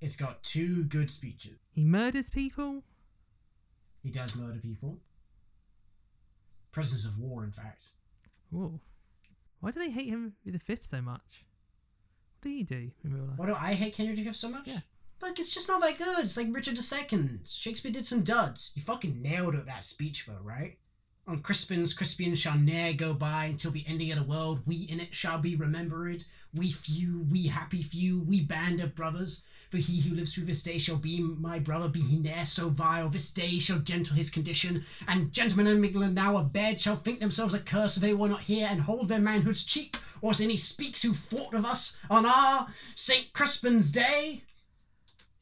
[0.00, 1.58] It's got two good speeches.
[1.72, 2.82] He murders people.
[4.02, 4.98] He does murder people.
[6.70, 7.88] Prisoners of war, in fact.
[8.50, 8.80] Whoa.
[9.60, 11.44] Why do they hate Henry V so much?
[12.40, 13.38] What did he do in real life?
[13.38, 14.66] Why do I hate Henry V so much?
[14.66, 14.80] Yeah.
[15.22, 16.24] Like, it's just not that good.
[16.24, 17.40] It's like Richard II.
[17.46, 18.70] Shakespeare did some duds.
[18.74, 20.78] You fucking nailed it, that speech, though, right?
[21.28, 24.60] On Crispin's, Crispian shall ne'er go by until the ending of the world.
[24.64, 26.24] We in it shall be remembered.
[26.54, 29.42] We few, we happy few, we band of brothers.
[29.68, 32.68] For he who lives through this day shall be my brother, be he ne'er so
[32.68, 33.08] vile.
[33.08, 37.56] This day shall gentle his condition, and gentlemen in England now abed shall think themselves
[37.56, 41.02] accursed if they were not here, and hold their manhood's cheek, or as any speaks
[41.02, 43.32] who fought of us on our St.
[43.32, 44.44] Crispin's day.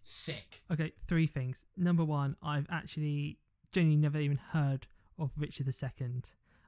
[0.03, 0.63] Sick.
[0.73, 1.59] Okay, three things.
[1.77, 3.37] Number one, I've actually
[3.71, 4.87] genuinely never even heard
[5.19, 6.23] of Richard II,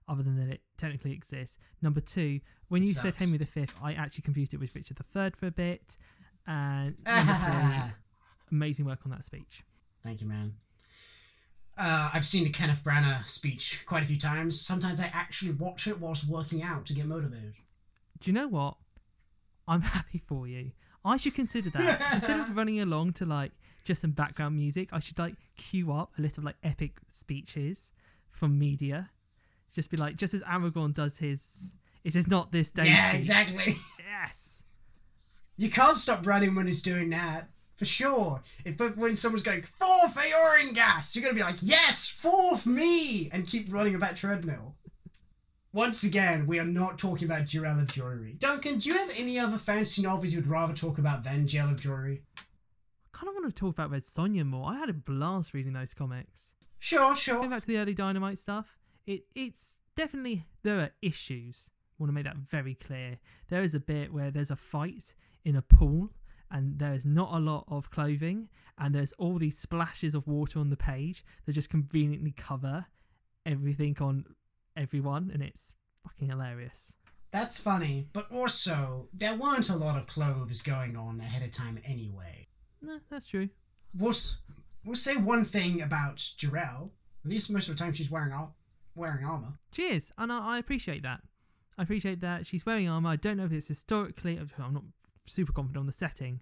[0.09, 1.57] other than that it technically exists.
[1.83, 3.15] Number two, when you said.
[3.17, 5.97] Henry V, I actually confused it with Richard III for a bit.
[6.47, 7.93] And three,
[8.51, 9.65] amazing work on that speech.
[10.03, 10.55] Thank you, man.
[11.79, 14.61] Uh, I've seen the Kenneth Branagh speech quite a few times.
[14.61, 17.55] Sometimes I actually watch it whilst working out to get motivated.
[18.21, 18.77] Do you know what?
[19.69, 20.73] I'm happy for you.
[21.05, 23.53] I should consider that instead of running along to like
[23.85, 24.89] just some background music.
[24.93, 27.93] I should like queue up a list of like epic speeches
[28.37, 29.11] from media.
[29.75, 31.43] Just be like, just as Aragorn does his,
[32.05, 32.87] it is not this day.
[32.87, 33.19] yeah, speech.
[33.19, 33.79] exactly.
[33.99, 34.63] Yes.
[35.57, 37.51] You can't stop running when he's doing that.
[37.77, 38.43] For sure.
[38.65, 43.71] If when someone's going, forth Eorlingas, you're gonna be like, yes, forth me, and keep
[43.71, 44.77] running about treadmill.
[45.75, 48.39] Once again, we are not talking about Jirel of Joiry.
[48.39, 51.79] Duncan, do you have any other fantasy novels you'd rather talk about than Jirel of
[51.79, 52.21] Joiry?
[52.39, 54.71] I kind of want to talk about Red Sonja more.
[54.71, 56.53] I had a blast reading those comics.
[56.79, 57.49] Sure, Going sure.
[57.49, 61.69] back to the early Dynamite stuff, it it's definitely there are issues.
[61.69, 63.19] I want to make that very clear.
[63.49, 65.15] There is a bit where there's a fight
[65.45, 66.11] in a pool,
[66.51, 68.49] and there is not a lot of clothing,
[68.79, 72.87] and there's all these splashes of water on the page that just conveniently cover
[73.47, 74.25] everything on
[74.77, 75.73] everyone, and it's
[76.05, 76.93] fucking hilarious.
[77.33, 81.79] That's funny, but also, there weren't a lot of clothes going on ahead of time
[81.85, 82.49] anyway.
[82.83, 83.49] No, that's true.
[83.95, 84.37] We'll, s-
[84.87, 86.91] we'll say one thing about Jirel.
[87.25, 88.53] At least most of the time she's wearing, ar-
[88.95, 89.55] wearing armor.
[89.73, 91.21] Cheers, and I, I appreciate that.
[91.77, 93.11] I appreciate that she's wearing armor.
[93.11, 94.39] I don't know if it's historically.
[94.59, 94.85] I'm not
[95.27, 96.41] super confident on the setting.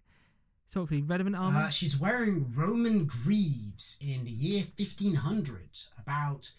[0.67, 1.61] Historically relevant armor.
[1.61, 5.69] Uh, she's wearing Roman greaves in the year 1500,
[5.99, 6.53] about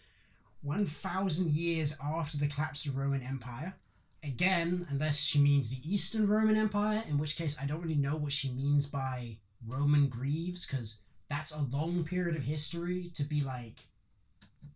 [0.62, 3.76] 1,000 years after the collapse of the Roman Empire.
[4.24, 8.16] Again, unless she means the Eastern Roman Empire, in which case I don't really know
[8.16, 10.98] what she means by Roman greaves, because
[11.30, 13.80] that's a long period of history to be like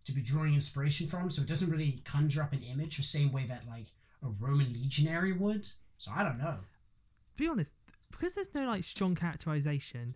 [0.04, 3.32] to be drawing inspiration from, so it doesn't really conjure up an image the same
[3.32, 3.86] way that like
[4.22, 5.66] a Roman legionary would.
[5.98, 6.56] So I don't know.
[6.56, 7.72] to be honest,
[8.10, 10.14] because there's no like strong characterization,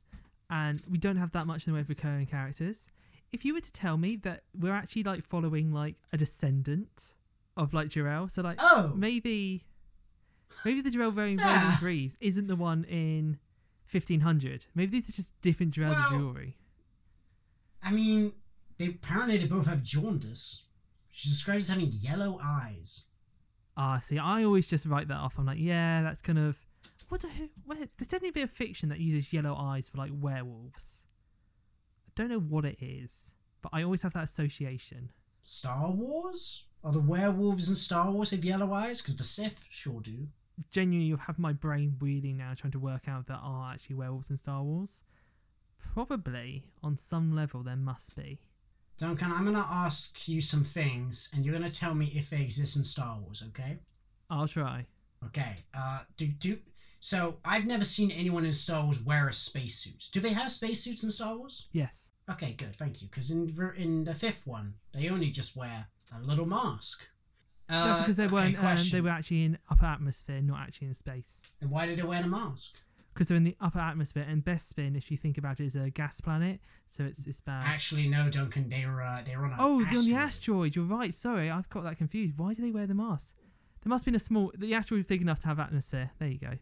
[0.50, 2.86] and we don't have that much in the way of recurring characters.
[3.32, 7.14] If you were to tell me that we're actually like following like a descendant
[7.56, 9.64] of like Jirel, so like Oh, maybe
[10.64, 11.76] maybe the Jirel wearing Yeah.
[11.80, 13.38] Greaves isn't the one in
[13.94, 14.66] 1500.
[14.74, 16.56] Maybe these are just different of Well- jewelry.
[17.82, 18.32] I mean,
[18.78, 20.62] they apparently they both have jaundice.
[21.10, 23.04] She's described as having yellow eyes.
[23.76, 25.38] Ah, see, I always just write that off.
[25.38, 26.56] I'm like, yeah, that's kind of
[27.08, 27.20] what?
[27.20, 30.10] Do, who, where, there's definitely a bit of fiction that uses yellow eyes for like
[30.12, 31.00] werewolves.
[32.08, 33.10] I don't know what it is,
[33.62, 35.10] but I always have that association.
[35.42, 36.64] Star Wars?
[36.82, 39.00] Are the werewolves in Star Wars have yellow eyes?
[39.00, 40.28] Because the Sith sure do.
[40.70, 43.96] Genuinely, you have my brain wheeling now, trying to work out if there are actually
[43.96, 45.02] werewolves in Star Wars.
[45.78, 48.40] Probably on some level there must be.
[48.98, 52.76] Duncan, I'm gonna ask you some things, and you're gonna tell me if they exist
[52.76, 53.42] in Star Wars.
[53.48, 53.78] Okay?
[54.30, 54.86] I'll try.
[55.26, 55.64] Okay.
[55.74, 56.58] Uh, do do.
[57.00, 60.08] So I've never seen anyone in Star Wars wear a spacesuit.
[60.12, 61.66] Do they have spacesuits in Star Wars?
[61.72, 62.06] Yes.
[62.30, 63.08] Okay, good, thank you.
[63.08, 67.00] Because in in the fifth one, they only just wear a little mask.
[67.74, 68.64] Uh, no, because they okay, weren't.
[68.64, 71.40] Um, they were actually in upper atmosphere, not actually in space.
[71.60, 72.72] Then why did they wear a mask?
[73.12, 75.88] Because they're in the upper atmosphere, and Bespin, if you think about it, is a
[75.90, 76.60] gas planet,
[76.96, 77.64] so it's it's bad.
[77.66, 78.68] Actually, no, Duncan.
[78.68, 80.72] They were uh, they were on an Oh, they're on the asteroid.
[80.72, 80.76] asteroid.
[80.76, 81.14] You're right.
[81.14, 82.36] Sorry, I've got that confused.
[82.36, 83.32] Why do they wear the mask?
[83.82, 84.50] There must have been a small.
[84.56, 86.10] The asteroid is big enough to have atmosphere.
[86.18, 86.52] There you go.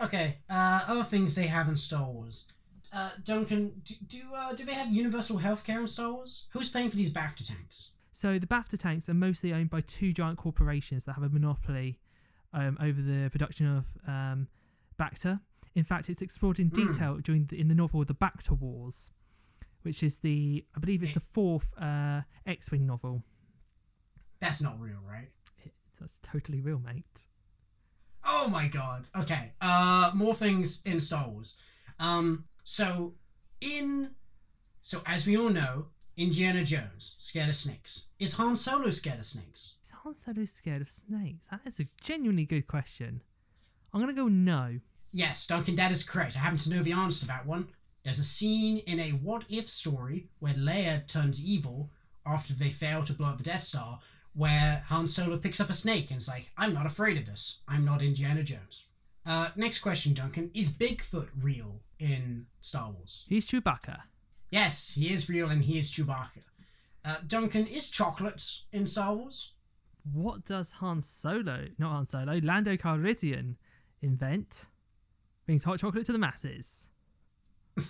[0.00, 0.38] Okay.
[0.50, 2.46] Uh, other things they have in Star Wars.
[2.92, 6.44] Uh, Duncan, do do, uh, do they have universal healthcare in Star Wars?
[6.50, 7.90] Who's paying for these Bacta tanks?
[8.22, 11.98] So the Bacta tanks are mostly owned by two giant corporations that have a monopoly
[12.54, 14.46] um, over the production of um,
[14.96, 15.40] Bacta.
[15.74, 16.86] In fact, it's explored in Hmm.
[16.86, 19.10] detail during the, in the novel The Bacta Wars,
[19.82, 23.24] which is the I believe it's the fourth uh, X-wing novel.
[24.38, 25.30] That's not real, right?
[25.64, 27.26] It, that's totally real, mate.
[28.24, 29.08] Oh my god.
[29.16, 29.50] Okay.
[29.60, 31.56] Uh more things in Star Wars.
[31.98, 33.14] Um so
[33.60, 34.10] in
[34.80, 35.86] so as we all know,
[36.16, 38.04] Indiana Jones scared of snakes.
[38.18, 39.74] Is Han Solo scared of snakes?
[39.84, 41.40] Is Han Solo scared of snakes?
[41.50, 43.22] That is a genuinely good question.
[43.92, 44.78] I'm gonna go no.
[45.12, 46.36] Yes, Duncan, that is correct.
[46.36, 47.68] I happen to know the answer to that one.
[48.04, 51.90] There's a scene in a what if story where Leia turns evil
[52.26, 54.00] after they fail to blow up the Death Star,
[54.34, 57.60] where Han Solo picks up a snake and is like, I'm not afraid of this.
[57.68, 58.84] I'm not Indiana Jones.
[59.24, 60.50] Uh, next question, Duncan.
[60.54, 63.24] Is Bigfoot real in Star Wars?
[63.28, 64.00] He's Chewbacca.
[64.52, 66.42] Yes, he is real and he is Chewbacca.
[67.04, 69.52] Uh, Duncan, is chocolate in Star Wars?
[70.12, 73.56] What does Han Solo, not Han Solo, Lando Calrissian
[74.02, 74.66] invent?
[75.46, 76.86] Brings hot chocolate to the masses.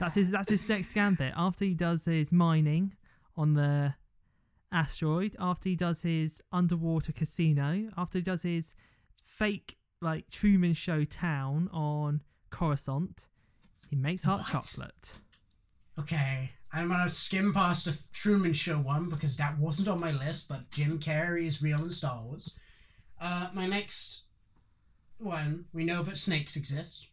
[0.00, 0.30] That's his.
[0.32, 1.32] That's his next gambit.
[1.36, 2.96] After he does his mining
[3.36, 3.94] on the
[4.72, 8.74] asteroid, after he does his underwater casino, after he does his
[9.22, 13.26] fake like Truman Show town on Coruscant,
[13.94, 14.48] he makes hot What?
[14.50, 15.12] chocolate.
[15.98, 20.48] Okay, I'm gonna skim past the Truman Show one because that wasn't on my list,
[20.48, 22.52] but Jim Carrey is real in Star Wars.
[23.20, 24.22] Uh, my next
[25.18, 27.06] one, we know that snakes exist.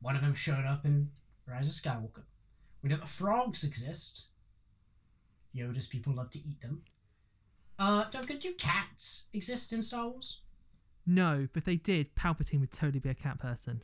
[0.00, 1.10] One of them showed up in
[1.46, 2.22] Rise of Skywalker.
[2.82, 4.24] We know that frogs exist.
[5.54, 6.82] Yoda's people love to eat them.
[7.78, 10.40] Uh, Duncan, do cats exist in Star Wars?
[11.06, 13.82] No, but they did, Palpatine would totally be a cat person.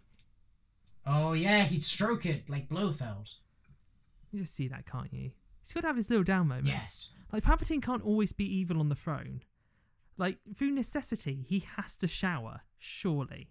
[1.13, 3.29] Oh yeah, he'd stroke it like Blofeld.
[4.31, 5.33] You just see that, can't you?
[5.65, 6.69] He's got to have his little down moments.
[6.69, 7.09] Yes.
[7.33, 9.43] Like Palpatine can't always be evil on the throne.
[10.17, 12.61] Like through necessity, he has to shower.
[12.79, 13.49] Surely.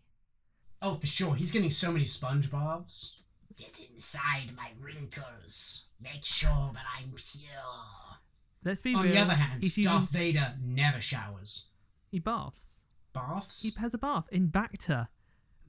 [0.81, 1.35] Oh, for sure.
[1.35, 3.17] He's getting so many sponge baths.
[3.57, 5.83] Get inside my wrinkles.
[6.01, 8.19] Make sure that I'm pure.
[8.63, 9.13] Let's be On real.
[9.13, 11.65] the other hand, he's using, Darth Vader never showers.
[12.09, 12.79] he baths.
[13.13, 13.61] Baths?
[13.63, 15.07] He has a bath in Bacta,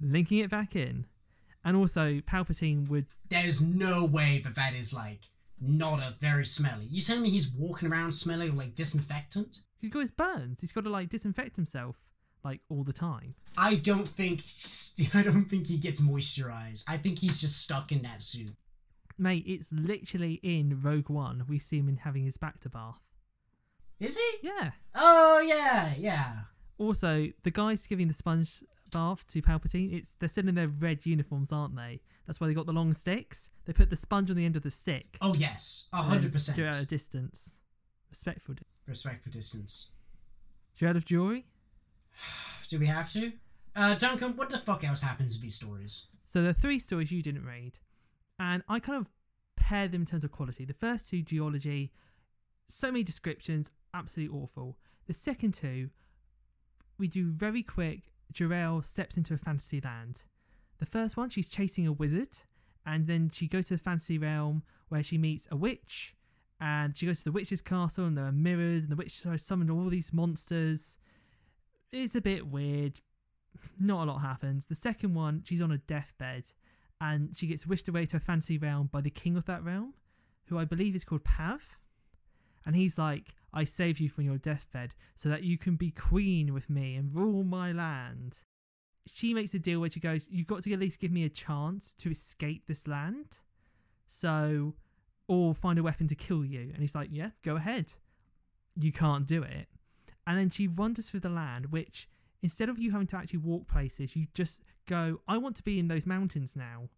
[0.00, 1.06] linking it back in,
[1.64, 3.06] and also Palpatine would.
[3.28, 5.20] There's no way that that is like
[5.60, 6.86] not a very smelly.
[6.86, 9.60] You telling me he's walking around smelling like disinfectant?
[9.80, 10.60] He's got his burns.
[10.60, 11.96] He's got to like disinfect himself
[12.44, 13.34] like all the time.
[13.56, 14.42] I don't think
[15.14, 16.84] I don't think he gets moisturized.
[16.86, 18.54] I think he's just stuck in that suit.
[19.18, 21.44] Mate, it's literally in Rogue One.
[21.46, 23.00] We see him in having his back to bath.
[23.98, 24.48] Is he?
[24.48, 24.70] Yeah.
[24.94, 26.32] Oh yeah, yeah.
[26.78, 31.04] Also, the guys giving the sponge bath to Palpatine, it's they're still in their red
[31.04, 32.00] uniforms, aren't they?
[32.26, 33.48] That's why they got the long sticks.
[33.64, 35.16] They put the sponge on the end of the stick.
[35.20, 36.56] Oh yes, a hundred percent.
[36.56, 37.50] Do it at a distance.
[38.10, 38.54] Respectful.
[38.54, 39.88] di- Respect for distance.
[40.76, 41.46] Dread of Jewelry.
[42.68, 43.32] Do we have to?
[43.76, 46.06] Uh, Duncan, what the fuck else happens in these stories?
[46.32, 47.78] So there are three stories you didn't read,
[48.38, 49.10] and I kind of
[49.56, 50.64] pair them in terms of quality.
[50.64, 51.90] The first two, duology,
[52.68, 54.76] so many descriptions, absolutely awful.
[55.06, 55.90] The second two,
[56.98, 58.12] we do very quick.
[58.32, 60.22] Jirel steps into a fantasy land.
[60.78, 62.38] The first one, she's chasing a wizard,
[62.86, 66.14] and then she goes to the fantasy realm where she meets a witch,
[66.60, 69.42] and she goes to the witch's castle, and there are mirrors, and the witch has
[69.42, 70.96] summoned all these monsters.
[71.92, 73.00] It's a bit weird.
[73.78, 74.66] Not a lot happens.
[74.66, 76.44] The second one, she's on a deathbed,
[77.00, 79.94] and she gets whisked away to a fantasy realm by the king of that realm,
[80.46, 81.60] who I believe is called Pav.
[82.64, 86.54] And he's like, I save you from your deathbed so that you can be queen
[86.54, 88.38] with me and rule my land.
[89.06, 91.28] She makes a deal where she goes, You've got to at least give me a
[91.28, 93.38] chance to escape this land.
[94.08, 94.74] So,
[95.26, 96.70] or find a weapon to kill you.
[96.72, 97.86] And he's like, Yeah, go ahead.
[98.76, 99.66] You can't do it.
[100.26, 102.08] And then she wanders through the land, which
[102.42, 105.78] instead of you having to actually walk places, you just go, I want to be
[105.78, 106.88] in those mountains now.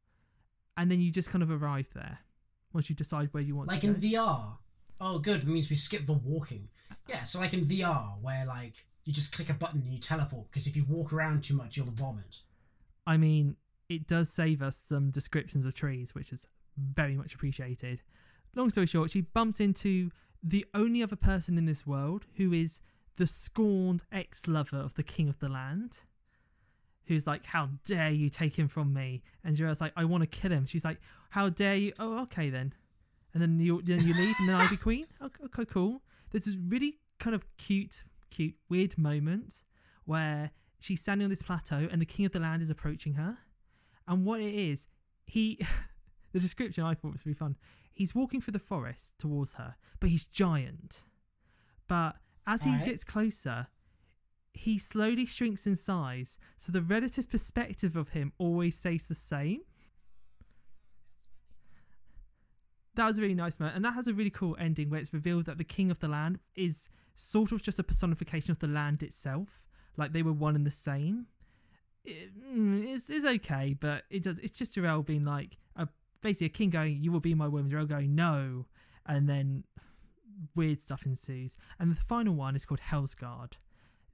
[0.77, 2.19] And then you just kind of arrive there
[2.73, 3.89] once you decide where you want Like to.
[3.89, 4.57] Like in VR.
[5.05, 5.43] Oh, good.
[5.43, 6.69] It means we skip the walking.
[7.09, 8.75] Yeah, so like in VR, where like
[9.05, 10.51] you just click a button and you teleport.
[10.51, 12.37] Because if you walk around too much, you'll vomit.
[13.05, 13.57] I mean,
[13.89, 16.47] it does save us some descriptions of trees, which is
[16.79, 18.01] very much appreciated.
[18.55, 22.79] Long story short, she bumps into the only other person in this world who is
[23.17, 25.97] the scorned ex lover of the king of the land.
[27.07, 29.23] Who's like, How dare you take him from me?
[29.43, 30.65] And Jirel's like, I want to kill him.
[30.65, 31.01] She's like,
[31.31, 31.93] How dare you?
[31.99, 32.73] Oh, okay then.
[33.35, 35.07] And then you then you leave, and then I'll be queen.
[35.23, 36.03] Okay, okay, cool.
[36.31, 39.55] There's this really kind of cute, cute, weird moment
[40.05, 43.39] where she's standing on this plateau and the king of the land is approaching her.
[44.09, 44.87] And what it is,
[45.25, 45.61] he,
[46.33, 47.57] the description I thought was really fun.
[47.95, 51.03] He's walking through the forest towards her, but he's giant.
[51.87, 52.17] But
[52.47, 52.87] as he Alright.
[52.87, 53.69] gets closer,
[54.55, 59.61] he slowly shrinks in size, so the relative perspective of him always stays the same.
[62.95, 65.13] That was a really nice moment, and that has a really cool ending where it's
[65.13, 68.67] revealed that the king of the land is sort of just a personification of the
[68.67, 69.65] land itself,
[69.97, 71.27] like they were one and the same.
[72.05, 74.39] It, mm, it's, it's okay, but it does.
[74.43, 75.89] It's just Jirel being like a
[76.21, 78.67] basically a king going, "You will be my woman." Jirel going, "No,"
[79.07, 79.65] and then
[80.55, 81.57] weird stuff ensues.
[81.79, 83.55] And the final one is called Hellsgarde.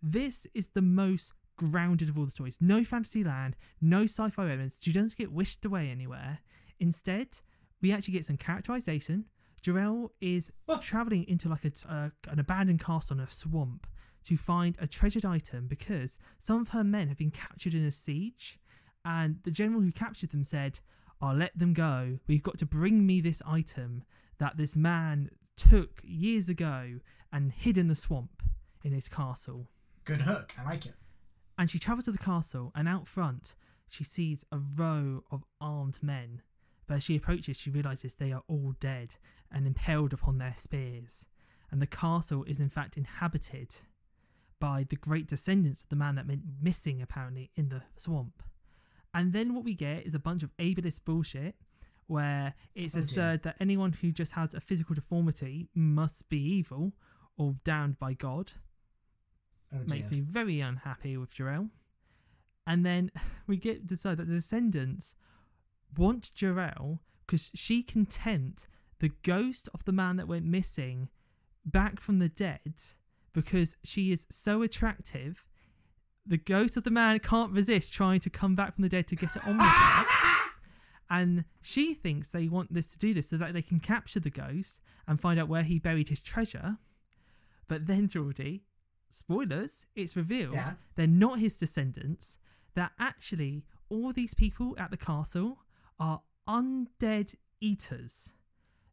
[0.03, 2.57] This is the most grounded of all the stories.
[2.61, 4.79] No fantasy land, no sci-fi elements.
[4.81, 6.39] She doesn't get wished away anywhere.
[6.79, 7.41] Instead,
[7.81, 9.26] we actually get some characterization.
[9.62, 10.51] Jirel is
[10.83, 13.86] traveling into like a, uh, an abandoned castle in a swamp
[14.24, 17.93] to find a treasured item because some of her men have been captured in a
[17.93, 18.59] siege,
[19.05, 20.81] and the general who captured them said,
[21.20, 22.19] "I'll let them go.
[22.27, 24.05] We've got to bring me this item
[24.39, 27.01] that this man took years ago
[27.32, 28.43] and hid in the swamp
[28.85, 29.69] in his castle."
[30.05, 30.55] Good hook.
[30.59, 30.94] I like it.
[31.57, 33.55] And she travels to the castle, and out front,
[33.89, 36.43] she sees a row of armed men.
[36.89, 39.10] But as she approaches, she realizes they are all dead
[39.52, 41.27] and impaled upon their spears.
[41.70, 43.77] And the castle is, in fact, inhabited
[44.59, 48.43] by the great descendants of the man that went missing, apparently, in the swamp.
[49.15, 51.55] And then what we get is a bunch of ableist bullshit
[52.06, 56.94] where it's Oh, asserted that anyone who just has a physical deformity must be evil
[57.36, 58.52] or damned by God
[59.73, 61.69] Oh makes me very unhappy with Jirel.
[62.66, 63.10] And then
[63.47, 65.15] we get decide that the descendants
[65.97, 68.66] want Jirel because she can tempt
[69.01, 71.09] the ghost of the man that went missing
[71.65, 72.74] back from the dead
[73.32, 75.44] because she is so attractive.
[76.27, 79.16] The ghost of the man can't resist trying to come back from the dead to
[79.16, 80.05] get it on with her.
[81.10, 84.28] And she thinks they want this to do this so that they can capture the
[84.28, 86.77] ghost and find out where he buried his treasure.
[87.66, 88.65] But then, Geordie,
[89.09, 90.74] spoilers, it's revealed Yeah.
[90.97, 92.36] they're not his descendants.
[92.74, 95.60] That actually, all these people at the castle
[95.99, 98.31] are undead eaters.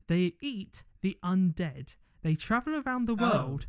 [0.08, 1.96] They eat the undead.
[2.22, 3.30] They travel around the Oh.
[3.30, 3.66] world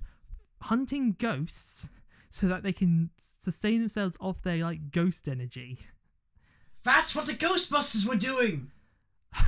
[0.63, 1.87] hunting ghosts
[2.31, 3.11] so that they can
[3.41, 5.79] sustain themselves off their like ghost energy.
[6.83, 8.71] That's what the Ghostbusters were doing.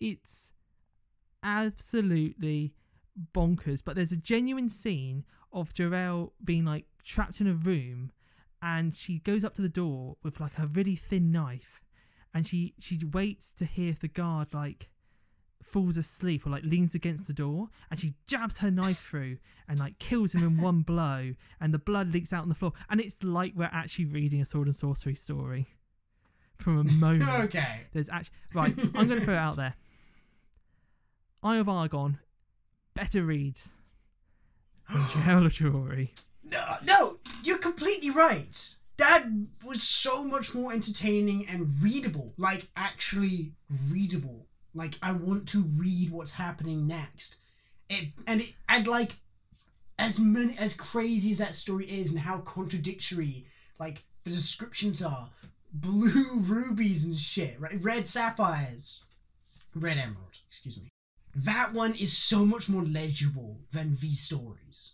[0.00, 0.48] it's
[1.42, 2.74] absolutely
[3.34, 3.82] bonkers.
[3.84, 8.12] But there's a genuine scene of Jarell being like trapped in a room,
[8.62, 11.80] and she goes up to the door with like a really thin knife,
[12.34, 14.88] and she she waits to hear if the guard like
[15.62, 19.36] falls asleep or like leans against the door and she jabs her knife through
[19.68, 22.72] and like kills him in one blow and the blood leaks out on the floor
[22.88, 25.66] and it's like we're actually reading a sword and sorcery story
[26.56, 27.82] from a moment Okay.
[27.92, 28.72] there's actually right.
[28.94, 29.74] I'm going to throw it out there.
[31.42, 32.18] Eye of Argon,
[32.94, 33.56] better read
[34.90, 36.10] than Jirel of Joiry.
[36.50, 38.74] No, no, you're completely right.
[38.96, 39.26] That
[39.64, 42.34] was so much more entertaining and readable.
[42.36, 43.52] Like, actually
[43.90, 44.46] readable.
[44.74, 47.36] Like, I want to read what's happening next.
[47.88, 49.16] It and it and like
[49.98, 53.46] as many as crazy as that story is and how contradictory
[53.78, 55.30] like the descriptions are.
[55.72, 57.82] Blue rubies and shit, right?
[57.82, 59.02] Red sapphires.
[59.74, 60.88] Red emerald, excuse me.
[61.34, 64.92] That one is so much more legible than these stories.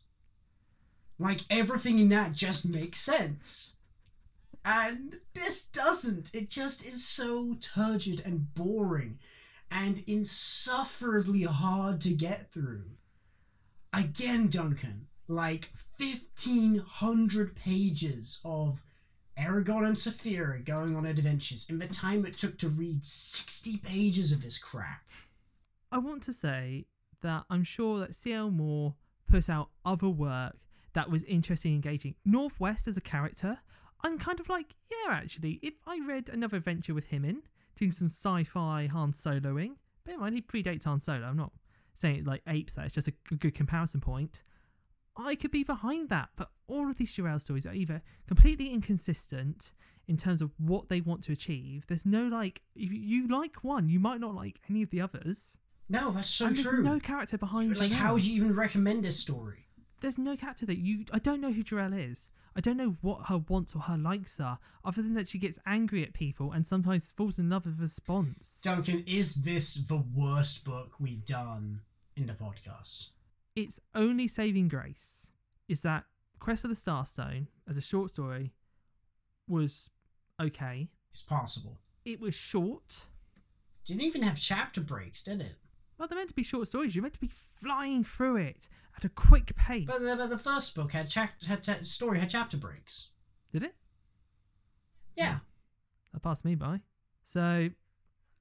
[1.18, 3.74] Like everything in that just makes sense.
[4.64, 6.34] And this doesn't.
[6.34, 9.18] It just is so turgid and boring
[9.70, 12.84] and insufferably hard to get through.
[13.92, 18.80] Again, Duncan, like 1500 pages of
[19.38, 24.32] Eragon and Saphira going on adventures in the time it took to read 60 pages
[24.32, 25.02] of this crap.
[25.92, 26.86] I want to say
[27.22, 28.94] that I'm sure that CL Moore
[29.28, 30.56] put out other work
[30.94, 32.14] that was interesting and engaging.
[32.24, 33.58] Northwest as a character,
[34.02, 37.42] I'm kind of like, yeah, actually, if I read another adventure with him in,
[37.76, 39.72] doing some sci-fi Han Soloing,
[40.04, 41.26] bear in mind he predates Han Solo.
[41.26, 41.52] I'm not
[41.94, 42.86] saying it like apes that.
[42.86, 44.42] It's just a good comparison point.
[45.16, 49.72] I could be behind that, but all of these Jirel stories are either completely inconsistent
[50.08, 51.84] in terms of what they want to achieve.
[51.88, 55.00] There's no like, if you- you like one, you might not like any of the
[55.00, 55.54] others.
[55.88, 56.82] No, that's so and there's true.
[56.82, 59.63] no character behind like, how would you even recommend this story?
[60.04, 61.06] There's no character that you.
[61.14, 62.26] I don't know who Jirel is.
[62.54, 65.58] I don't know what her wants or her likes are, other than that she gets
[65.64, 68.58] angry at people and sometimes falls in love with a response.
[68.60, 71.80] Duncan, is this the worst book we've done
[72.16, 73.06] in the podcast?
[73.56, 75.24] Its only saving grace
[75.70, 76.04] is that
[76.38, 78.52] Quest for the Starstone, as a short story,
[79.48, 79.88] was
[80.38, 80.90] okay.
[81.14, 81.78] It's possible.
[82.04, 83.06] It was short.
[83.86, 85.54] Didn't even have chapter breaks, did it?
[85.98, 86.94] Well, they're meant to be short stories.
[86.94, 87.30] You're meant to be
[87.62, 89.86] flying through it at a quick pace.
[89.86, 93.08] But the, but the first book had chap- had cha- story had chapter breaks.
[93.52, 93.74] Did it?
[95.16, 95.38] Yeah.
[96.12, 96.80] That passed me by.
[97.32, 97.70] So,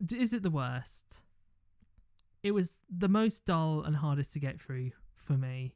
[0.03, 1.03] d- is it the worst?
[2.41, 5.75] It was the most dull and hardest to get through for me,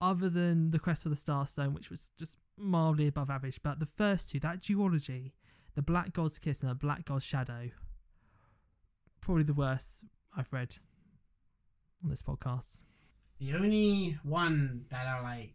[0.00, 3.60] other than the Quest for the Starstone, which was just mildly above average.
[3.62, 5.32] But the first two, that duology,
[5.74, 7.70] the Black God's Kiss and the Black God's Shadow,
[9.20, 10.00] probably the worst
[10.36, 10.76] I've read
[12.04, 12.80] on this podcast.
[13.38, 15.54] The only one that I like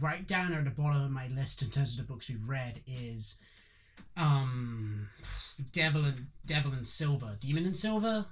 [0.00, 2.82] right down at the bottom of my list in terms of the books we've read
[2.86, 3.36] is
[4.16, 5.08] um
[5.72, 7.36] Devil and Devil and Silver.
[7.40, 8.26] Demon and Silver?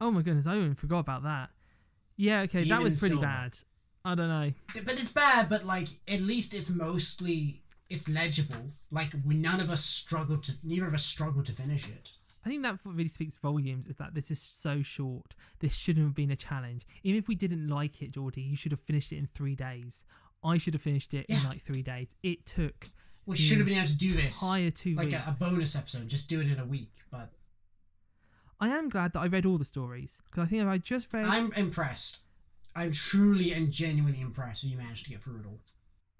[0.00, 1.50] Oh my goodness, I even forgot about that.
[2.16, 3.26] Yeah, okay, that was pretty Silver.
[3.26, 3.58] bad.
[4.04, 4.52] I don't know.
[4.84, 8.72] But it's bad, but like at least it's mostly it's legible.
[8.90, 12.10] Like we none of us struggled to neither of us struggled to finish it.
[12.44, 15.34] I think that really speaks volumes is that this is so short.
[15.60, 16.86] This shouldn't have been a challenge.
[17.04, 20.02] Even if we didn't like it, Geordie, you should have finished it in three days.
[20.44, 22.08] I should have finished it in like three days.
[22.24, 22.90] It took
[23.26, 25.20] We should have been able to do this entire two like weeks.
[25.24, 26.08] a, a bonus episode.
[26.08, 26.90] Just do it in a week.
[27.12, 27.30] But
[28.60, 31.12] I am glad that I read all the stories because I think if I just
[31.12, 32.18] read, I'm impressed.
[32.74, 35.60] I'm truly and genuinely impressed that you managed to get through it all.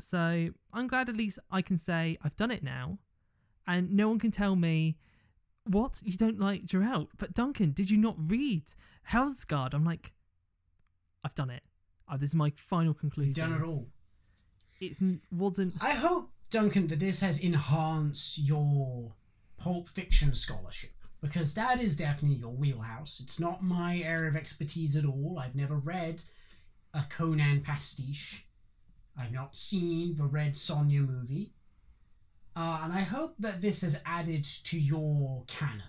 [0.01, 2.99] so I'm glad at least I can say I've done it now,
[3.66, 4.99] and no one can tell me
[5.64, 7.09] what you don't like Jirel.
[7.18, 8.64] But Duncan, did you not read
[9.10, 9.74] Hellsgarde?
[9.74, 10.12] I'm like,
[11.24, 11.62] I've done it.
[12.10, 13.28] Uh, this is my final conclusion.
[13.30, 13.89] You've done it all.
[14.80, 15.74] it's n- wasn't.
[15.80, 19.12] I hope, Duncan, that this has enhanced your
[19.56, 20.90] Pulp Fiction scholarship
[21.20, 23.20] because that is definitely your wheelhouse.
[23.22, 25.39] It's not my area of expertise at all.
[25.40, 26.22] I've never read
[26.93, 28.44] a Conan pastiche.
[29.16, 31.52] I've not seen the Red Sonja movie.
[32.55, 35.83] Uh, and I hope that this has added to your canon.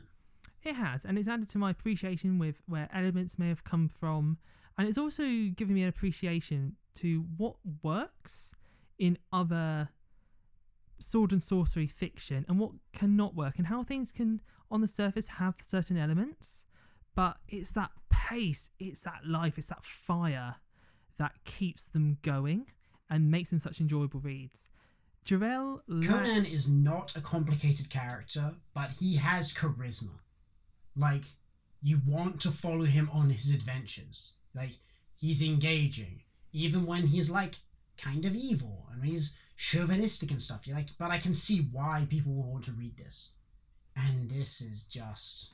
[0.64, 4.38] It has, and it's added to my appreciation with where elements may have come from,
[4.78, 8.52] and it's also given me an appreciation to what works
[8.98, 9.90] in other
[11.00, 14.40] sword and sorcery fiction and what cannot work, and how things can,
[14.72, 16.64] on the surface, have certain elements,
[17.14, 20.56] but it's that pace, it's that life, it's that fire
[21.18, 22.68] that keeps them going
[23.10, 24.70] and makes them such enjoyable reads.
[25.88, 30.20] Conan is not a complicated character, but he has charisma.
[30.96, 31.24] Like,
[31.82, 34.34] you want to follow him on his adventures.
[34.54, 34.72] Like,
[35.16, 36.22] he's engaging.
[36.52, 37.56] Even when he's, like,
[37.98, 40.66] kind of evil and he's chauvinistic and stuff.
[40.66, 43.30] You're like, but I can see why people will want to read this.
[43.96, 45.52] And this is just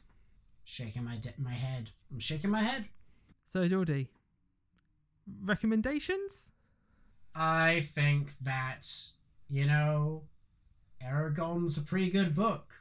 [0.64, 1.90] shaking my de- my head.
[2.12, 2.86] I'm shaking my head.
[3.48, 4.10] So, Geordie,
[5.44, 6.50] recommendations?
[7.36, 8.88] I think that,
[9.50, 10.24] you know,
[11.04, 12.74] Eragon's a pretty good book.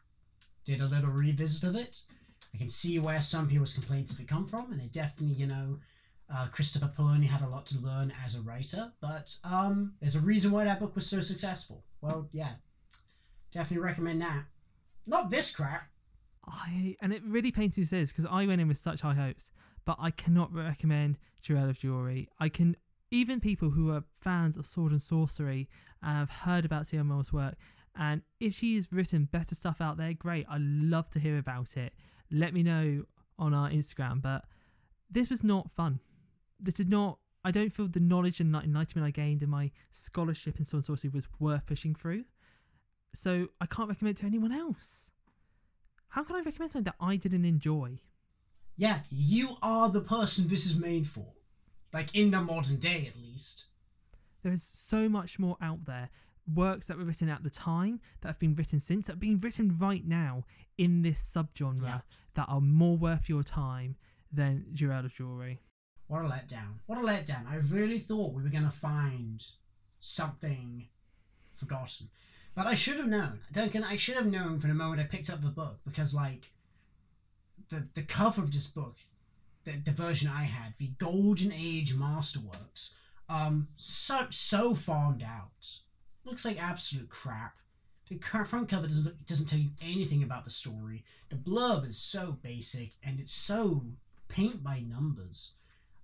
[0.65, 2.01] Did a little revisit of it.
[2.55, 5.79] I can see where some people's complaints have come from, and it definitely, you know,
[6.35, 10.21] uh, Christopher Paolini had a lot to learn as a writer, but um, there's a
[10.21, 11.85] reason why that book was so successful.
[12.01, 12.53] Well, yeah,
[13.51, 14.45] definitely recommend that.
[15.07, 15.89] Not this crap.
[16.47, 19.01] I and it really pains me to say this because I went in with such
[19.01, 19.51] high hopes,
[19.85, 22.29] but I cannot recommend Jirel of Joiry.
[22.39, 22.77] I can
[23.11, 25.69] even people who are fans of sword and sorcery
[26.03, 27.55] and have heard about Tia Moore's work,
[27.97, 30.47] and if she's written better stuff out there, great.
[30.49, 31.93] I'd love to hear about it.
[32.31, 33.05] Let me know
[33.39, 34.23] on our Instagram.
[34.23, 34.45] But
[35.11, 36.01] this was not fun.
[36.61, 37.19] This did not.
[37.45, 40.85] I don't feel the knowledge and enlightenment I gained in my scholarship in sword and
[40.87, 42.25] sorcery was worth pushing through.
[43.15, 45.11] So I can't recommend to anyone else.
[46.11, 48.01] How can I recommend something that I didn't enjoy?
[48.77, 51.27] Yeah, you are the person this is made for.
[51.93, 53.65] Like, in the modern day, at least.
[54.43, 56.11] There is so much more out there.
[56.53, 59.39] Works that were written at the time, that have been written since, that have been
[59.39, 60.45] written right now
[60.79, 62.01] in this subgenre Yeah.
[62.35, 63.97] that are more worth your time
[64.33, 65.59] than Jirel of Joiry.
[66.07, 66.79] What a letdown.
[66.87, 67.47] What a letdown.
[67.47, 69.45] I really thought we were going to find
[70.01, 70.89] something
[71.55, 72.09] forgotten.
[72.55, 73.41] But I should have known.
[73.53, 76.51] Duncan, I should have known from the moment I picked up the book because, like,
[77.69, 78.97] the, the cover of this book,
[79.69, 82.93] the, the version I had, the Golden Age Masterworks,
[83.29, 85.81] um, so, so farmed out.
[86.25, 87.55] Looks like absolute crap.
[88.09, 91.05] The front cover doesn't, doesn't tell you anything about the story.
[91.29, 93.85] The blurb is so basic and it's so
[94.29, 95.53] paint by numbers.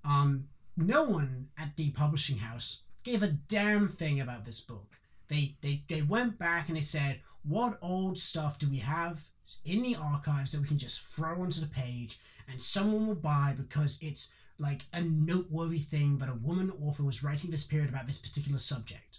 [0.05, 4.97] Um, no one at the publishing house gave a damn thing about this book.
[5.29, 9.25] They, they they went back and they said, what old stuff do we have
[9.65, 12.19] in the archives that we can just throw onto the page
[12.51, 17.23] and someone will buy because it's like a noteworthy thing that a woman author was
[17.23, 19.19] writing this period about this particular subject.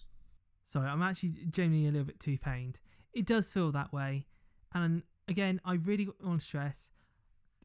[0.68, 2.80] Sorry, I'm actually genuinely a little bit too pained.
[3.14, 4.28] It does feel that way.
[4.74, 6.90] And again, I really want to stress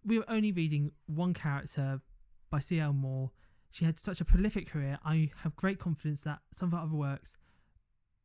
[0.05, 2.01] we were only reading one character
[2.51, 2.93] by C.L.
[2.93, 3.31] Moore.
[3.71, 4.99] She had such a prolific career.
[5.05, 7.37] I have great confidence that some of her other works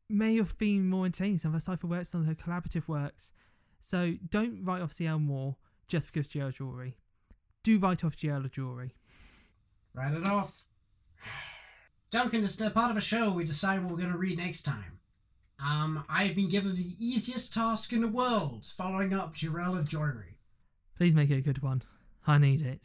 [0.08, 1.38] may have been more entertaining.
[1.38, 3.32] Some of her sci-fi works, some of her collaborative works.
[3.82, 5.18] So don't write off C.L.
[5.18, 5.56] Moore
[5.86, 6.96] just because GL Jewelry.
[7.66, 8.94] Do write off GL Jewelry.
[9.92, 10.52] Write it off.
[12.12, 15.00] Duncan, it's part of a show we decide what we're going to read next time.
[15.58, 20.36] Um, I've been given the easiest task in the world, following up Jirel of Joiry.
[20.96, 21.82] Please make it a good one.
[22.24, 22.82] I need it.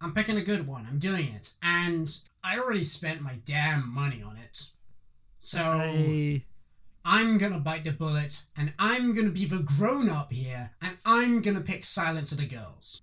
[0.00, 0.84] I'm picking a good one.
[0.90, 2.12] I'm doing it, and
[2.42, 4.64] I already spent my damn money on it.
[5.38, 6.44] So Hey.
[7.04, 11.60] I'm gonna bite the bullet, and I'm gonna be the grown-up here, and I'm gonna
[11.60, 13.02] pick Silence of the Girls.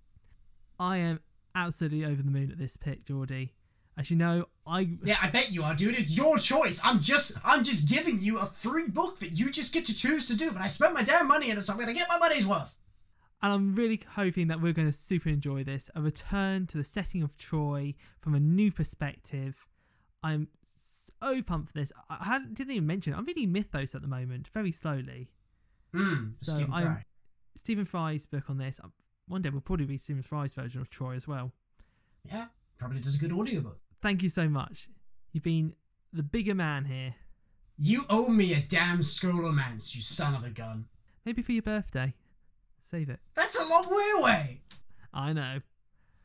[0.79, 1.19] I am
[1.55, 3.53] absolutely over the moon at this pick, Geordie.
[3.97, 5.95] As you know, I Yeah, I bet you are, dude.
[5.95, 6.79] It's your choice.
[6.83, 10.27] I'm just, I'm just giving you a free book that you just get to choose
[10.27, 10.51] to do.
[10.51, 12.75] But I spent my damn money on it, so I'm gonna get my money's worth.
[13.41, 15.89] and I'm really hoping that we're going to super enjoy this.
[15.95, 19.65] A return to the setting of Troy from a new perspective.
[20.23, 20.47] I'm
[21.21, 21.91] so pumped for this.
[22.09, 23.13] I didn't even mention.
[23.13, 23.17] it.
[23.17, 25.29] I'm reading Mythos at the moment, very slowly.
[25.93, 26.29] Hmm.
[26.41, 27.05] So Stephen I'm- Fry.
[27.57, 28.79] Stephen Fry's book on this.
[28.83, 28.91] um,
[29.27, 31.51] One day we'll probably read Stephen Fry's version of Troy as well.
[32.29, 32.45] Yeah,
[32.77, 33.79] probably does a good audiobook.
[34.01, 34.87] Thank you so much.
[35.31, 35.73] You've been
[36.13, 37.15] the bigger man here.
[37.77, 40.85] You owe me a damn Scholomance, you son of a gun.
[41.25, 42.13] Maybe for your birthday.
[42.89, 43.19] Save it.
[43.35, 44.61] That's a long way away.
[45.13, 45.59] I know.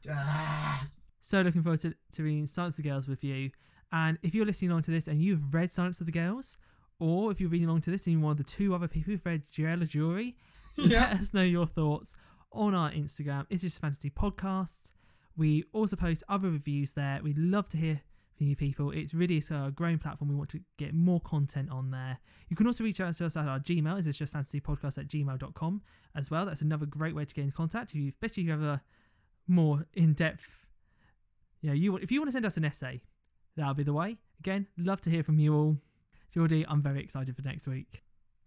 [0.09, 0.87] Ah.
[1.23, 3.51] So looking forward to, to reading Silence of the Girls with you.
[3.93, 6.57] And if you're listening on to this and you've read Silence of the Girls,
[6.99, 9.13] or if you're reading along to this and you're one of the two other people
[9.13, 10.35] who've read of Joiry,
[10.77, 11.11] Yeah.
[11.13, 12.13] let us know your thoughts
[12.53, 13.47] on our Instagram.
[13.51, 14.91] It's just fantasy podcast.
[15.37, 17.21] We also post other reviews there.
[17.23, 18.03] We'd love to hear
[18.37, 18.91] from you people.
[18.91, 20.31] It's really a growing platform.
[20.31, 22.19] We want to get more content on there.
[22.49, 24.05] You can also reach out to us at our Gmail.
[24.05, 25.83] It's just fantasy podcast at gmail.com
[26.17, 26.47] as well.
[26.47, 27.91] That's another great way to get in contact.
[27.91, 28.83] If you, especially if you have a
[29.47, 30.67] more in depth,
[31.61, 33.03] yeah, you if you want to send us an essay,
[33.57, 34.17] that'll be the way.
[34.41, 35.77] Again, love to hear from you all.
[36.33, 38.03] Geordie, I'm very excited for next week.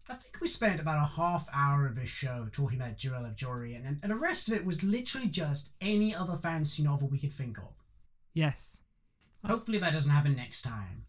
[0.09, 3.35] I think we spent about a half hour of this show talking about Jirel of
[3.35, 7.19] Joiry, and, and the rest of it was literally just any other fantasy novel we
[7.19, 7.73] could think of.
[8.33, 8.77] Yes.
[9.45, 11.05] Hopefully that doesn't happen next time.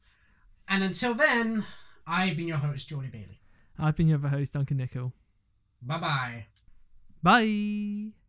[0.68, 1.66] And until then,
[2.06, 3.40] I've been your host, Geordie Bailey.
[3.78, 5.12] I've been your other host, Duncan Nicol.
[5.82, 6.46] Bye bye.
[7.22, 8.23] Bye.